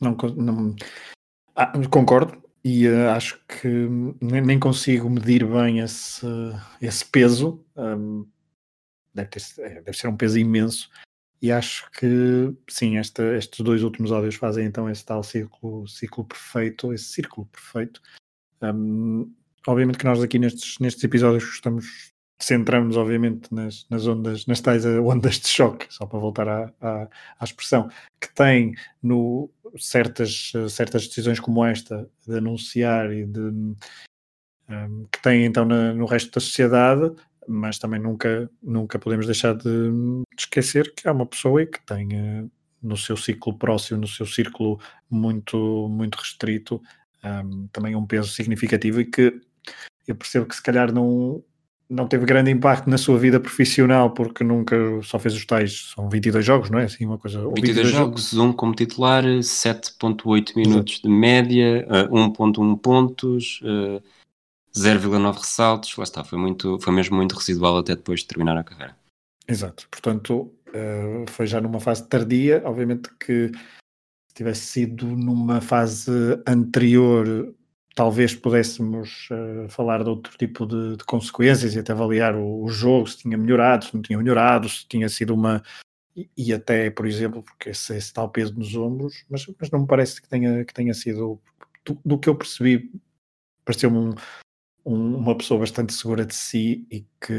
[0.00, 0.74] Não, não,
[1.56, 3.68] Ah, concordo e uh, acho que
[4.20, 6.26] nem consigo medir bem esse,
[6.82, 7.64] esse peso.
[7.76, 8.26] Um,
[9.14, 10.90] deve, ter, é, deve ser um peso imenso.
[11.40, 16.24] E acho que sim, esta, estes dois últimos áudios fazem então esse tal ciclo, ciclo
[16.24, 18.02] perfeito, esse círculo perfeito.
[18.60, 19.32] Um,
[19.66, 24.84] obviamente que nós aqui nestes, nestes episódios gostamos centramos obviamente nas, nas ondas, nas tais
[24.84, 27.08] eh, ondas de choque, só para voltar à, à,
[27.38, 27.88] à expressão,
[28.20, 33.74] que tem no certas, eh, certas decisões como esta de anunciar e de um,
[35.12, 37.12] que tem então na, no resto da sociedade,
[37.48, 42.08] mas também nunca, nunca podemos deixar de, de esquecer que há uma pessoa que tem
[42.08, 42.50] uh,
[42.82, 46.82] no seu ciclo próximo, no seu círculo muito, muito restrito,
[47.24, 49.40] um, também um peso significativo e que
[50.06, 51.42] eu percebo que se calhar não
[51.88, 56.08] não teve grande impacto na sua vida profissional porque nunca só fez os tais, são
[56.08, 56.84] 22 jogos, não é?
[56.84, 61.08] Assim, uma coisa, 22, 22 jogos, um como titular, 7.8 minutos Exato.
[61.08, 64.02] de média, uh, 1.1 pontos, uh,
[64.76, 68.64] 0,9 ressaltos, lá está, foi, muito, foi mesmo muito residual até depois de terminar a
[68.64, 68.96] carreira.
[69.48, 73.48] Exato, portanto uh, foi já numa fase tardia, obviamente que
[74.28, 76.10] se tivesse sido numa fase
[76.46, 77.54] anterior
[77.96, 82.68] talvez pudéssemos uh, falar de outro tipo de, de, consequências e até avaliar o, o,
[82.68, 85.62] jogo, se tinha melhorado, se não tinha melhorado, se tinha sido uma.
[86.14, 89.80] E, e até, por exemplo, porque esse, esse, tal peso nos ombros, mas, mas não
[89.80, 91.40] me parece que tenha, que tenha sido.
[91.86, 92.92] Do, do que eu percebi,
[93.64, 94.14] pareceu-me um,
[94.84, 97.32] um, uma pessoa bastante segura de si e que.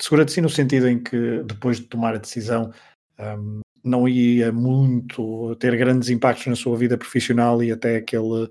[0.00, 2.72] segura de si no sentido em que depois de tomar a decisão.
[3.18, 8.48] Um, não ia muito ter grandes impactos na sua vida profissional e até aquele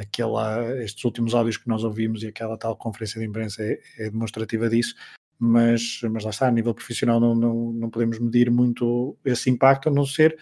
[0.00, 4.10] aquela, estes últimos áudios que nós ouvimos e aquela tal conferência de imprensa é, é
[4.10, 4.94] demonstrativa disso,
[5.38, 9.88] mas, mas lá está, a nível profissional não, não, não podemos medir muito esse impacto,
[9.88, 10.38] a não ser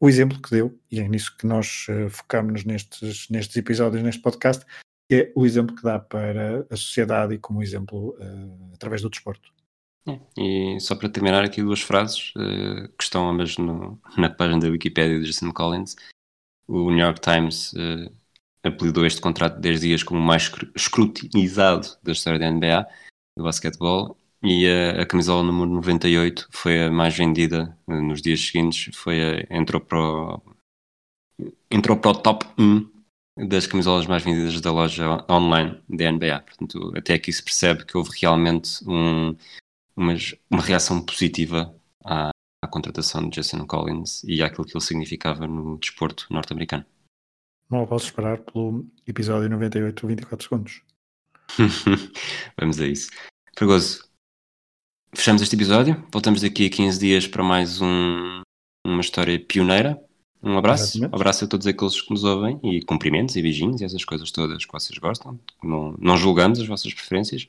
[0.00, 4.20] o exemplo que deu, e é nisso que nós uh, focamos nestes, nestes episódios, neste
[4.20, 4.64] podcast,
[5.08, 9.08] que é o exemplo que dá para a sociedade e como exemplo uh, através do
[9.08, 9.52] desporto.
[10.06, 14.60] É, e só para terminar aqui duas frases uh, que estão ambas no, na página
[14.60, 15.96] da Wikipedia de Jason Collins.
[16.66, 18.12] O New York Times uh,
[18.64, 22.86] apelidou este contrato de 10 dias como o mais escrutinizado da história da NBA,
[23.36, 28.40] do basquetebol, e a, a, camisola número 98 foi a mais vendida eh, nos dias
[28.40, 30.42] seguintes, foi a, entrou, para o,
[31.70, 32.94] entrou para o top 1
[33.48, 36.40] das camisolas mais vendidas da loja online da NBA.
[36.40, 39.34] Portanto, até aqui se percebe que houve realmente um,
[39.96, 40.14] uma,
[40.50, 42.30] uma reação positiva à,
[42.62, 46.84] à contratação de Jason Collins e àquilo que ele significava no desporto norte-americano.
[47.68, 50.82] Mal posso esperar pelo episódio 98, 24 segundos.
[52.58, 53.10] Vamos a isso.
[53.56, 54.04] Fragoso,
[55.14, 56.04] fechamos este episódio.
[56.12, 58.42] Voltamos daqui a 15 dias para mais um,
[58.86, 59.98] uma história pioneira.
[60.42, 60.98] Um abraço.
[60.98, 61.14] Exatamente.
[61.14, 64.64] Abraço a todos aqueles que nos ouvem e cumprimentos e beijinhos e essas coisas todas
[64.64, 65.40] que vocês gostam.
[65.62, 67.48] Não, não julgamos as vossas preferências.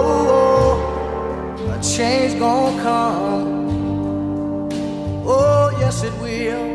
[1.97, 4.69] change gonna come.
[5.25, 6.70] Oh, yes, it will.